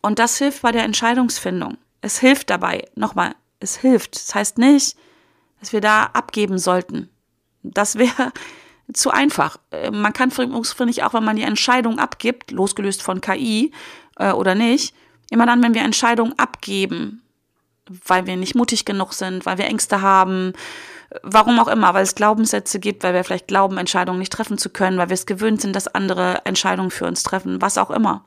Und 0.00 0.18
das 0.18 0.38
hilft 0.38 0.62
bei 0.62 0.72
der 0.72 0.84
Entscheidungsfindung. 0.84 1.78
Es 2.00 2.18
hilft 2.18 2.50
dabei. 2.50 2.88
Nochmal, 2.96 3.34
es 3.60 3.76
hilft. 3.76 4.16
Das 4.16 4.34
heißt 4.34 4.58
nicht, 4.58 4.96
dass 5.60 5.72
wir 5.72 5.80
da 5.80 6.04
abgeben 6.12 6.58
sollten. 6.58 7.08
Das 7.62 7.96
wäre 7.96 8.32
zu 8.92 9.10
einfach. 9.10 9.58
Äh, 9.70 9.90
man 9.90 10.12
kann, 10.12 10.30
finde 10.30 10.90
ich, 10.90 11.04
auch 11.04 11.14
wenn 11.14 11.24
man 11.24 11.36
die 11.36 11.42
Entscheidung 11.42 11.98
abgibt, 11.98 12.50
losgelöst 12.50 13.02
von 13.02 13.20
KI 13.20 13.72
äh, 14.16 14.32
oder 14.32 14.54
nicht, 14.54 14.94
immer 15.30 15.46
dann, 15.46 15.62
wenn 15.62 15.74
wir 15.74 15.82
Entscheidungen 15.82 16.38
abgeben, 16.38 17.22
weil 18.06 18.26
wir 18.26 18.36
nicht 18.36 18.54
mutig 18.54 18.84
genug 18.84 19.12
sind, 19.12 19.46
weil 19.46 19.58
wir 19.58 19.66
Ängste 19.66 20.00
haben, 20.00 20.52
warum 21.22 21.58
auch 21.58 21.68
immer, 21.68 21.92
weil 21.94 22.04
es 22.04 22.14
Glaubenssätze 22.14 22.78
gibt, 22.78 23.02
weil 23.02 23.14
wir 23.14 23.24
vielleicht 23.24 23.48
glauben, 23.48 23.78
Entscheidungen 23.78 24.18
nicht 24.18 24.32
treffen 24.32 24.58
zu 24.58 24.70
können, 24.70 24.98
weil 24.98 25.08
wir 25.08 25.14
es 25.14 25.26
gewöhnt 25.26 25.60
sind, 25.60 25.74
dass 25.74 25.88
andere 25.88 26.42
Entscheidungen 26.44 26.90
für 26.90 27.06
uns 27.06 27.22
treffen, 27.22 27.60
was 27.60 27.78
auch 27.78 27.90
immer. 27.90 28.24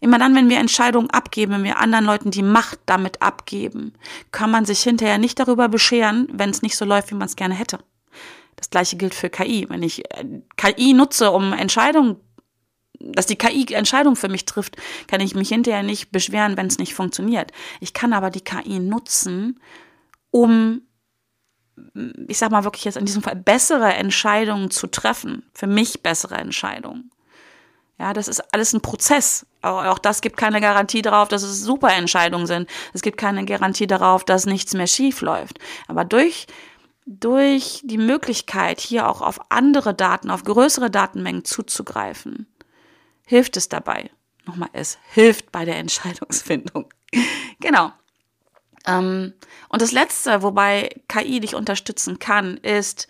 Immer 0.00 0.18
dann, 0.18 0.34
wenn 0.34 0.48
wir 0.48 0.58
Entscheidungen 0.58 1.10
abgeben, 1.10 1.52
wenn 1.52 1.64
wir 1.64 1.78
anderen 1.78 2.04
Leuten 2.04 2.30
die 2.30 2.42
Macht 2.42 2.78
damit 2.86 3.22
abgeben, 3.22 3.94
kann 4.32 4.50
man 4.50 4.64
sich 4.64 4.82
hinterher 4.82 5.18
nicht 5.18 5.38
darüber 5.38 5.68
bescheren, 5.68 6.28
wenn 6.32 6.50
es 6.50 6.62
nicht 6.62 6.76
so 6.76 6.84
läuft, 6.84 7.10
wie 7.10 7.16
man 7.16 7.26
es 7.26 7.36
gerne 7.36 7.54
hätte. 7.54 7.78
Das 8.56 8.70
gleiche 8.70 8.96
gilt 8.96 9.14
für 9.14 9.30
KI. 9.30 9.66
Wenn 9.68 9.82
ich 9.82 10.10
äh, 10.14 10.24
KI 10.56 10.92
nutze, 10.92 11.30
um 11.30 11.52
Entscheidungen, 11.52 12.16
dass 12.98 13.26
die 13.26 13.36
KI 13.36 13.66
Entscheidungen 13.74 14.16
für 14.16 14.28
mich 14.28 14.46
trifft, 14.46 14.76
kann 15.06 15.20
ich 15.20 15.34
mich 15.34 15.50
hinterher 15.50 15.82
nicht 15.82 16.10
beschweren, 16.10 16.56
wenn 16.56 16.66
es 16.66 16.78
nicht 16.78 16.94
funktioniert. 16.94 17.52
Ich 17.80 17.92
kann 17.92 18.12
aber 18.12 18.30
die 18.30 18.40
KI 18.40 18.78
nutzen, 18.78 19.60
um 20.30 20.82
ich 22.28 22.38
sag 22.38 22.50
mal 22.50 22.64
wirklich 22.64 22.84
jetzt 22.84 22.96
in 22.96 23.04
diesem 23.04 23.22
Fall 23.22 23.36
bessere 23.36 23.92
Entscheidungen 23.92 24.70
zu 24.70 24.86
treffen, 24.86 25.44
für 25.52 25.66
mich 25.66 26.02
bessere 26.02 26.36
Entscheidungen. 26.36 27.10
Ja, 27.98 28.12
das 28.12 28.28
ist 28.28 28.42
alles 28.52 28.74
ein 28.74 28.82
Prozess. 28.82 29.46
Auch 29.62 29.98
das 29.98 30.20
gibt 30.20 30.36
keine 30.36 30.60
Garantie 30.60 31.02
darauf, 31.02 31.28
dass 31.28 31.42
es 31.42 31.62
super 31.62 31.94
Entscheidungen 31.94 32.46
sind. 32.46 32.68
Es 32.92 33.02
gibt 33.02 33.16
keine 33.16 33.44
Garantie 33.44 33.86
darauf, 33.86 34.24
dass 34.24 34.46
nichts 34.46 34.74
mehr 34.74 34.86
schief 34.86 35.22
läuft. 35.22 35.58
Aber 35.88 36.04
durch, 36.04 36.46
durch 37.06 37.80
die 37.84 37.98
Möglichkeit, 37.98 38.80
hier 38.80 39.08
auch 39.08 39.22
auf 39.22 39.50
andere 39.50 39.94
Daten, 39.94 40.30
auf 40.30 40.44
größere 40.44 40.90
Datenmengen 40.90 41.44
zuzugreifen, 41.44 42.46
hilft 43.24 43.56
es 43.56 43.68
dabei. 43.68 44.10
Nochmal, 44.44 44.68
es 44.74 44.98
hilft 45.12 45.50
bei 45.50 45.64
der 45.64 45.78
Entscheidungsfindung. 45.78 46.92
genau. 47.60 47.92
Ähm, 48.86 49.32
und 49.70 49.82
das 49.82 49.92
Letzte, 49.92 50.42
wobei 50.42 50.90
KI 51.08 51.40
dich 51.40 51.54
unterstützen 51.54 52.18
kann, 52.18 52.58
ist, 52.58 53.08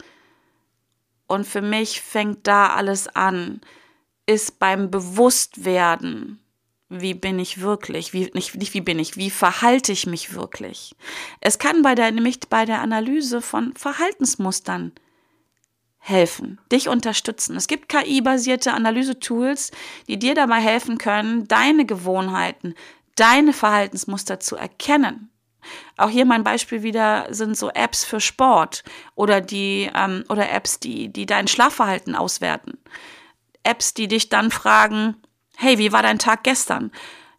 und 1.27 1.45
für 1.45 1.61
mich 1.61 2.01
fängt 2.01 2.47
da 2.47 2.69
alles 2.69 3.09
an, 3.09 3.61
ist 4.27 4.59
beim 4.59 4.91
Bewusstwerden, 4.91 6.41
wie 6.89 7.15
bin 7.15 7.39
ich 7.39 7.61
wirklich, 7.61 8.13
wie, 8.13 8.31
nicht, 8.35 8.55
nicht 8.55 8.75
wie 8.75 8.81
bin 8.81 8.99
ich, 8.99 9.17
wie 9.17 9.31
verhalte 9.31 9.93
ich 9.93 10.07
mich 10.07 10.35
wirklich. 10.35 10.95
Es 11.41 11.59
kann 11.59 11.83
bei 11.83 11.95
der, 11.95 12.11
nämlich 12.13 12.41
bei 12.49 12.65
der 12.65 12.81
Analyse 12.81 13.41
von 13.41 13.75
Verhaltensmustern 13.75 14.93
helfen, 15.99 16.61
dich 16.71 16.89
unterstützen. 16.89 17.57
Es 17.57 17.67
gibt 17.67 17.89
KI-basierte 17.89 18.73
Analysetools, 18.73 19.73
die 20.07 20.19
dir 20.19 20.35
dabei 20.35 20.61
helfen 20.61 20.99
können, 20.99 21.49
deine 21.49 21.85
Gewohnheiten, 21.85 22.75
deine 23.17 23.53
Verhaltensmuster 23.53 24.39
zu 24.39 24.55
erkennen. 24.55 25.31
Auch 25.97 26.11
hier 26.11 26.25
mein 26.25 26.45
Beispiel 26.45 26.85
wieder 26.85 27.27
sind 27.31 27.57
so 27.57 27.71
Apps 27.71 28.05
für 28.05 28.21
Sport 28.21 28.85
oder 29.17 29.41
die 29.41 29.91
ähm, 29.93 30.25
oder 30.29 30.49
Apps, 30.51 30.79
die 30.79 31.09
die 31.13 31.27
dein 31.27 31.49
Schlafverhalten 31.49 32.15
auswerten. 32.15 32.79
Apps, 33.67 33.95
die 33.95 34.09
dich 34.09 34.29
dann 34.29 34.51
fragen, 34.51 35.17
hey, 35.57 35.79
wie 35.79 35.93
war 35.93 36.03
dein 36.03 36.19
Tag 36.19 36.45
gestern? 36.45 36.91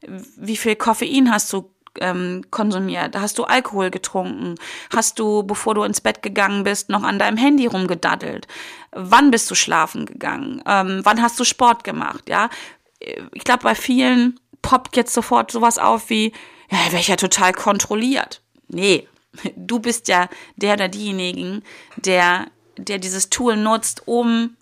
Wie 0.02 0.58
viel 0.58 0.76
Koffein 0.76 1.32
hast 1.32 1.52
du 1.54 1.72
ähm, 2.00 2.44
konsumiert? 2.52 3.16
Hast 3.16 3.38
du 3.38 3.46
Alkohol 3.46 3.90
getrunken? 3.90 4.56
Hast 4.94 5.20
du, 5.20 5.44
bevor 5.44 5.76
du 5.76 5.84
ins 5.84 6.02
Bett 6.02 6.22
gegangen 6.22 6.64
bist, 6.64 6.90
noch 6.90 7.04
an 7.04 7.20
deinem 7.20 7.38
Handy 7.38 7.66
rumgedaddelt? 7.66 8.48
Wann 8.92 9.32
bist 9.32 9.50
du 9.50 9.56
schlafen 9.56 10.06
gegangen? 10.06 10.62
Ähm, 10.66 11.02
wann 11.04 11.22
hast 11.22 11.40
du 11.40 11.44
Sport 11.44 11.84
gemacht? 11.84 12.30
Ja, 12.30 12.50
ich 13.00 13.44
glaube, 13.44 13.64
bei 13.64 13.76
vielen 13.76 14.40
poppt 14.62 14.98
jetzt 14.98 15.14
sofort 15.14 15.52
sowas 15.52 15.78
auf 15.78 16.10
wie, 16.10 16.34
ja, 16.70 16.78
wäre 16.92 17.00
ich 17.00 17.08
ja 17.08 17.16
total 17.16 17.54
kontrolliert. 17.54 18.42
Nee, 18.68 19.08
du 19.56 19.80
bist 19.80 20.08
ja 20.08 20.30
der 20.56 20.74
oder 20.74 20.88
diejenigen, 20.90 21.64
der, 21.96 22.48
der 22.78 23.00
dieses 23.00 23.30
Tool 23.30 23.56
nutzt, 23.56 24.04
um 24.08 24.57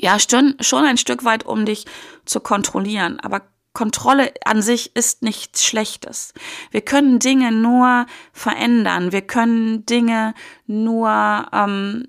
ja, 0.00 0.18
schon, 0.18 0.56
schon 0.60 0.84
ein 0.84 0.96
Stück 0.96 1.24
weit, 1.24 1.44
um 1.46 1.64
dich 1.64 1.86
zu 2.24 2.40
kontrollieren. 2.40 3.20
Aber 3.20 3.42
Kontrolle 3.74 4.32
an 4.44 4.62
sich 4.62 4.94
ist 4.94 5.22
nichts 5.22 5.64
Schlechtes. 5.64 6.32
Wir 6.70 6.80
können 6.80 7.18
Dinge 7.18 7.50
nur 7.50 8.06
verändern. 8.32 9.10
Wir 9.10 9.22
können 9.22 9.84
Dinge 9.84 10.34
nur 10.66 11.46
ähm, 11.52 12.06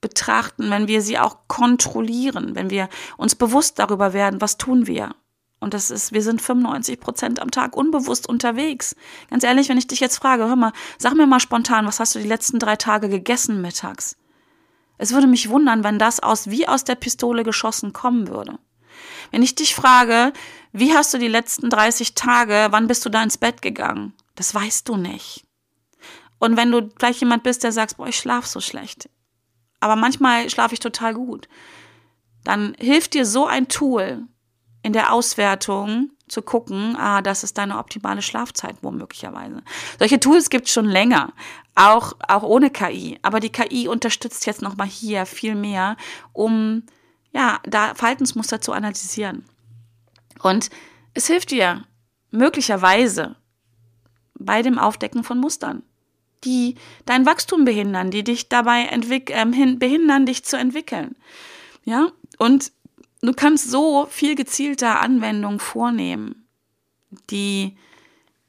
betrachten, 0.00 0.70
wenn 0.70 0.88
wir 0.88 1.02
sie 1.02 1.18
auch 1.18 1.36
kontrollieren, 1.48 2.54
wenn 2.54 2.70
wir 2.70 2.88
uns 3.18 3.34
bewusst 3.34 3.78
darüber 3.78 4.14
werden, 4.14 4.40
was 4.40 4.56
tun 4.56 4.86
wir. 4.86 5.14
Und 5.60 5.74
das 5.74 5.90
ist, 5.90 6.12
wir 6.12 6.22
sind 6.22 6.40
95 6.40 6.98
Prozent 6.98 7.40
am 7.40 7.50
Tag 7.50 7.76
unbewusst 7.76 8.26
unterwegs. 8.26 8.96
Ganz 9.28 9.44
ehrlich, 9.44 9.68
wenn 9.68 9.76
ich 9.76 9.86
dich 9.86 10.00
jetzt 10.00 10.16
frage, 10.16 10.44
hör 10.44 10.56
mal, 10.56 10.72
sag 10.96 11.14
mir 11.14 11.26
mal 11.26 11.40
spontan, 11.40 11.86
was 11.86 12.00
hast 12.00 12.14
du 12.14 12.18
die 12.18 12.28
letzten 12.28 12.58
drei 12.58 12.76
Tage 12.76 13.10
gegessen 13.10 13.60
mittags? 13.60 14.16
Es 15.00 15.12
würde 15.12 15.26
mich 15.26 15.48
wundern, 15.48 15.82
wenn 15.82 15.98
das 15.98 16.20
aus 16.20 16.50
wie 16.50 16.68
aus 16.68 16.84
der 16.84 16.94
Pistole 16.94 17.42
geschossen 17.42 17.94
kommen 17.94 18.28
würde. 18.28 18.58
Wenn 19.30 19.42
ich 19.42 19.54
dich 19.54 19.74
frage, 19.74 20.34
wie 20.72 20.92
hast 20.92 21.14
du 21.14 21.18
die 21.18 21.26
letzten 21.26 21.70
30 21.70 22.14
Tage, 22.14 22.66
wann 22.68 22.86
bist 22.86 23.06
du 23.06 23.08
da 23.08 23.22
ins 23.22 23.38
Bett 23.38 23.62
gegangen? 23.62 24.12
Das 24.34 24.54
weißt 24.54 24.86
du 24.86 24.98
nicht. 24.98 25.46
Und 26.38 26.58
wenn 26.58 26.70
du 26.70 26.86
gleich 26.86 27.18
jemand 27.18 27.44
bist, 27.44 27.64
der 27.64 27.72
sagt, 27.72 27.96
boah, 27.96 28.08
ich 28.08 28.18
schlaf 28.18 28.46
so 28.46 28.60
schlecht. 28.60 29.08
Aber 29.80 29.96
manchmal 29.96 30.50
schlafe 30.50 30.74
ich 30.74 30.80
total 30.80 31.14
gut. 31.14 31.48
Dann 32.44 32.74
hilft 32.78 33.14
dir 33.14 33.24
so 33.24 33.46
ein 33.46 33.68
Tool 33.68 34.26
in 34.82 34.92
der 34.92 35.14
Auswertung 35.14 36.10
zu 36.30 36.42
gucken, 36.42 36.96
ah, 36.96 37.22
das 37.22 37.44
ist 37.44 37.58
deine 37.58 37.78
optimale 37.78 38.22
Schlafzeit 38.22 38.76
womöglicherweise. 38.82 39.62
Solche 39.98 40.20
Tools 40.20 40.50
gibt 40.50 40.66
es 40.66 40.72
schon 40.72 40.86
länger, 40.86 41.32
auch, 41.74 42.14
auch 42.26 42.42
ohne 42.42 42.70
KI. 42.70 43.18
Aber 43.22 43.40
die 43.40 43.50
KI 43.50 43.88
unterstützt 43.88 44.46
jetzt 44.46 44.62
nochmal 44.62 44.86
hier 44.86 45.26
viel 45.26 45.54
mehr, 45.54 45.96
um 46.32 46.84
ja, 47.32 47.60
da 47.64 47.94
Verhaltensmuster 47.94 48.60
zu 48.60 48.72
analysieren. 48.72 49.44
Und 50.42 50.70
es 51.14 51.26
hilft 51.26 51.50
dir 51.50 51.84
möglicherweise 52.30 53.36
bei 54.38 54.62
dem 54.62 54.78
Aufdecken 54.78 55.24
von 55.24 55.38
Mustern, 55.38 55.82
die 56.44 56.76
dein 57.04 57.26
Wachstum 57.26 57.64
behindern, 57.64 58.10
die 58.10 58.24
dich 58.24 58.48
dabei 58.48 58.86
äh, 58.86 59.76
behindern, 59.76 60.26
dich 60.26 60.44
zu 60.44 60.56
entwickeln. 60.56 61.16
Ja, 61.84 62.08
und 62.38 62.72
du 63.22 63.32
kannst 63.32 63.70
so 63.70 64.06
viel 64.06 64.34
gezielter 64.34 65.00
Anwendungen 65.00 65.60
vornehmen, 65.60 66.46
die, 67.30 67.76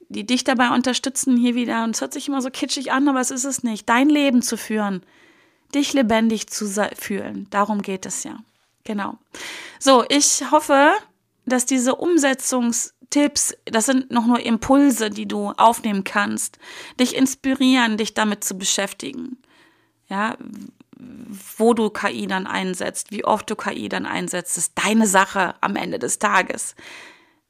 die 0.09 0.25
dich 0.25 0.43
dabei 0.43 0.73
unterstützen, 0.73 1.37
hier 1.37 1.55
wieder, 1.55 1.83
und 1.83 1.95
es 1.95 2.01
hört 2.01 2.13
sich 2.13 2.27
immer 2.27 2.41
so 2.41 2.49
kitschig 2.49 2.91
an, 2.91 3.07
aber 3.07 3.19
es 3.19 3.31
ist 3.31 3.45
es 3.45 3.63
nicht, 3.63 3.87
dein 3.89 4.09
Leben 4.09 4.41
zu 4.41 4.57
führen, 4.57 5.03
dich 5.73 5.93
lebendig 5.93 6.47
zu 6.47 6.67
fühlen. 6.95 7.47
Darum 7.49 7.81
geht 7.81 8.05
es 8.05 8.23
ja. 8.23 8.37
Genau. 8.83 9.17
So, 9.79 10.03
ich 10.09 10.51
hoffe, 10.51 10.91
dass 11.45 11.65
diese 11.65 11.95
Umsetzungstipps, 11.95 13.55
das 13.65 13.85
sind 13.85 14.11
noch 14.11 14.25
nur 14.25 14.39
Impulse, 14.39 15.09
die 15.09 15.27
du 15.27 15.51
aufnehmen 15.51 16.03
kannst, 16.03 16.57
dich 16.99 17.15
inspirieren, 17.15 17.97
dich 17.97 18.13
damit 18.13 18.43
zu 18.43 18.57
beschäftigen. 18.57 19.37
Ja, 20.09 20.35
wo 21.57 21.73
du 21.73 21.89
KI 21.89 22.27
dann 22.27 22.47
einsetzt, 22.47 23.11
wie 23.11 23.25
oft 23.25 23.49
du 23.49 23.55
KI 23.55 23.89
dann 23.89 24.05
einsetzt, 24.05 24.57
ist 24.57 24.73
deine 24.75 25.07
Sache 25.07 25.55
am 25.61 25.75
Ende 25.75 25.99
des 25.99 26.19
Tages. 26.19 26.75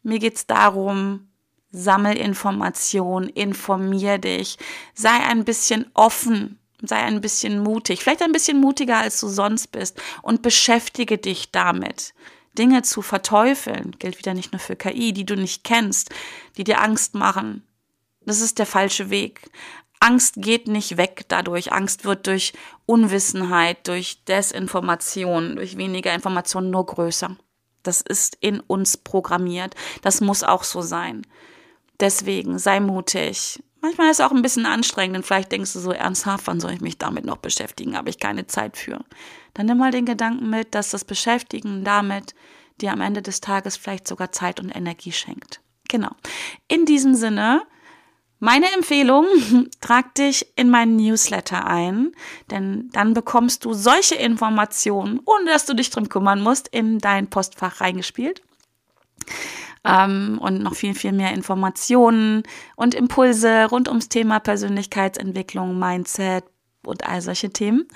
Mir 0.03 0.19
geht's 0.19 0.47
darum, 0.47 1.29
sammel 1.71 2.17
Information, 2.17 3.27
informier 3.27 4.17
dich, 4.17 4.57
sei 4.93 5.11
ein 5.11 5.45
bisschen 5.45 5.89
offen 5.93 6.57
sei 6.83 6.97
ein 6.97 7.21
bisschen 7.21 7.61
mutig, 7.61 8.01
vielleicht 8.01 8.21
ein 8.21 8.31
bisschen 8.31 8.59
mutiger, 8.59 8.97
als 8.97 9.19
du 9.19 9.27
sonst 9.27 9.67
bist 9.67 10.01
und 10.21 10.41
beschäftige 10.41 11.17
dich 11.17 11.51
damit. 11.51 12.13
Dinge 12.57 12.81
zu 12.81 13.01
verteufeln 13.01 13.95
gilt 13.99 14.17
wieder 14.17 14.33
nicht 14.33 14.51
nur 14.51 14.59
für 14.59 14.75
KI, 14.75 15.13
die 15.13 15.25
du 15.25 15.35
nicht 15.35 15.63
kennst, 15.63 16.09
die 16.57 16.63
dir 16.63 16.81
Angst 16.81 17.15
machen. 17.15 17.65
Das 18.25 18.41
ist 18.41 18.59
der 18.59 18.65
falsche 18.65 19.09
Weg. 19.09 19.49
Angst 20.01 20.35
geht 20.37 20.67
nicht 20.67 20.97
weg 20.97 21.25
dadurch. 21.29 21.71
Angst 21.71 22.03
wird 22.03 22.27
durch 22.27 22.53
Unwissenheit, 22.85 23.87
durch 23.87 24.25
Desinformation, 24.25 25.55
durch 25.55 25.77
weniger 25.77 26.13
Information 26.13 26.71
nur 26.71 26.85
größer. 26.85 27.37
Das 27.83 28.01
ist 28.01 28.35
in 28.41 28.59
uns 28.59 28.97
programmiert. 28.97 29.75
Das 30.01 30.19
muss 30.19 30.43
auch 30.43 30.63
so 30.63 30.81
sein. 30.81 31.25
Deswegen 31.99 32.59
sei 32.59 32.79
mutig, 32.79 33.63
Manchmal 33.83 34.11
ist 34.11 34.19
es 34.19 34.25
auch 34.25 34.31
ein 34.31 34.43
bisschen 34.43 34.67
anstrengend 34.67 35.17
und 35.17 35.25
vielleicht 35.25 35.51
denkst 35.51 35.73
du 35.73 35.79
so 35.79 35.91
ernsthaft, 35.91 36.45
wann 36.45 36.59
soll 36.59 36.71
ich 36.71 36.81
mich 36.81 36.99
damit 36.99 37.25
noch 37.25 37.37
beschäftigen, 37.37 37.97
habe 37.97 38.11
ich 38.11 38.19
keine 38.19 38.45
Zeit 38.45 38.77
für. 38.77 39.03
Dann 39.55 39.65
nimm 39.65 39.79
mal 39.79 39.89
den 39.89 40.05
Gedanken 40.05 40.51
mit, 40.51 40.75
dass 40.75 40.91
das 40.91 41.03
Beschäftigen 41.03 41.83
damit 41.83 42.35
dir 42.79 42.93
am 42.93 43.01
Ende 43.01 43.23
des 43.23 43.41
Tages 43.41 43.77
vielleicht 43.77 44.07
sogar 44.07 44.31
Zeit 44.31 44.59
und 44.59 44.69
Energie 44.69 45.11
schenkt. 45.11 45.61
Genau. 45.89 46.11
In 46.67 46.85
diesem 46.85 47.15
Sinne, 47.15 47.63
meine 48.41 48.65
Empfehlung, 48.73 49.27
trag 49.81 50.15
dich 50.15 50.47
in 50.55 50.69
meinen 50.69 50.95
Newsletter 50.97 51.67
ein, 51.67 52.11
denn 52.49 52.89
dann 52.91 53.13
bekommst 53.13 53.63
du 53.65 53.73
solche 53.73 54.15
Informationen, 54.15 55.21
ohne 55.25 55.45
dass 55.45 55.67
du 55.67 55.75
dich 55.75 55.91
drum 55.91 56.09
kümmern 56.09 56.41
musst, 56.41 56.67
in 56.67 56.97
dein 56.97 57.29
Postfach 57.29 57.81
reingespielt 57.81 58.41
ähm, 59.83 60.39
und 60.41 60.63
noch 60.63 60.73
viel, 60.73 60.95
viel 60.95 61.11
mehr 61.11 61.33
Informationen 61.33 62.41
und 62.75 62.95
Impulse 62.95 63.67
rund 63.69 63.87
ums 63.87 64.09
Thema 64.09 64.39
Persönlichkeitsentwicklung, 64.39 65.77
Mindset 65.77 66.43
und 66.83 67.07
all 67.07 67.21
solche 67.21 67.51
Themen. 67.51 67.87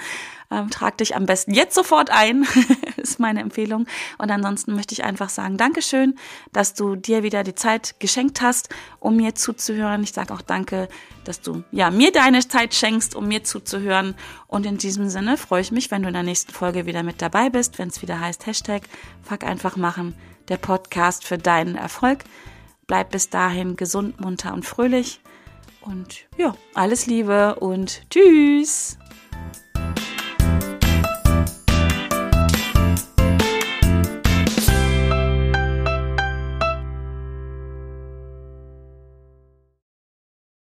Ähm, 0.51 0.69
trag 0.69 0.97
dich 0.97 1.15
am 1.15 1.25
besten 1.25 1.53
jetzt 1.53 1.75
sofort 1.75 2.10
ein, 2.10 2.45
ist 2.97 3.19
meine 3.19 3.41
Empfehlung. 3.41 3.88
Und 4.17 4.31
ansonsten 4.31 4.75
möchte 4.75 4.93
ich 4.93 5.03
einfach 5.03 5.29
sagen, 5.29 5.58
Dankeschön, 5.58 6.15
dass 6.53 6.73
du 6.73 6.95
dir 6.95 7.23
wieder 7.23 7.43
die 7.43 7.55
Zeit 7.55 7.95
geschenkt 7.99 8.41
hast, 8.41 8.69
um 8.99 9.15
mir 9.15 9.36
zuzuhören. 9.36 10.03
Ich 10.03 10.13
sage 10.13 10.34
auch 10.34 10.41
danke, 10.41 10.88
dass 11.23 11.41
du 11.41 11.63
ja 11.71 11.89
mir 11.91 12.12
deine 12.12 12.47
Zeit 12.47 12.73
schenkst, 12.73 13.15
um 13.15 13.27
mir 13.27 13.43
zuzuhören. 13.43 14.15
Und 14.47 14.65
in 14.65 14.77
diesem 14.77 15.10
Sinne 15.10 15.38
freue 15.38 15.62
ich 15.62 15.71
mich, 15.71 15.91
wenn 15.91 16.03
du 16.03 16.08
in 16.08 16.13
der 16.13 16.23
nächsten 16.23 16.51
Folge 16.51 16.86
wieder 16.86 17.03
mit 17.03 17.21
dabei 17.21 17.49
bist, 17.49 17.79
wenn 17.79 17.89
es 17.89 18.01
wieder 18.01 18.19
heißt 18.19 18.45
Hashtag 18.45 18.84
Fuck 19.23 19.43
einfach 19.43 19.75
machen 19.75 20.15
der 20.47 20.58
Podcast 20.58 21.25
für 21.25 21.38
deinen 21.38 21.75
Erfolg. 21.75 22.23
Bleib 22.88 23.12
bis 23.12 23.29
dahin 23.29 23.75
gesund, 23.75 24.19
munter 24.19 24.53
und 24.53 24.65
fröhlich. 24.65 25.19
Und 25.81 26.27
ja, 26.38 26.55
alles 26.73 27.05
Liebe 27.08 27.55
und 27.55 28.10
tschüss. 28.10 28.97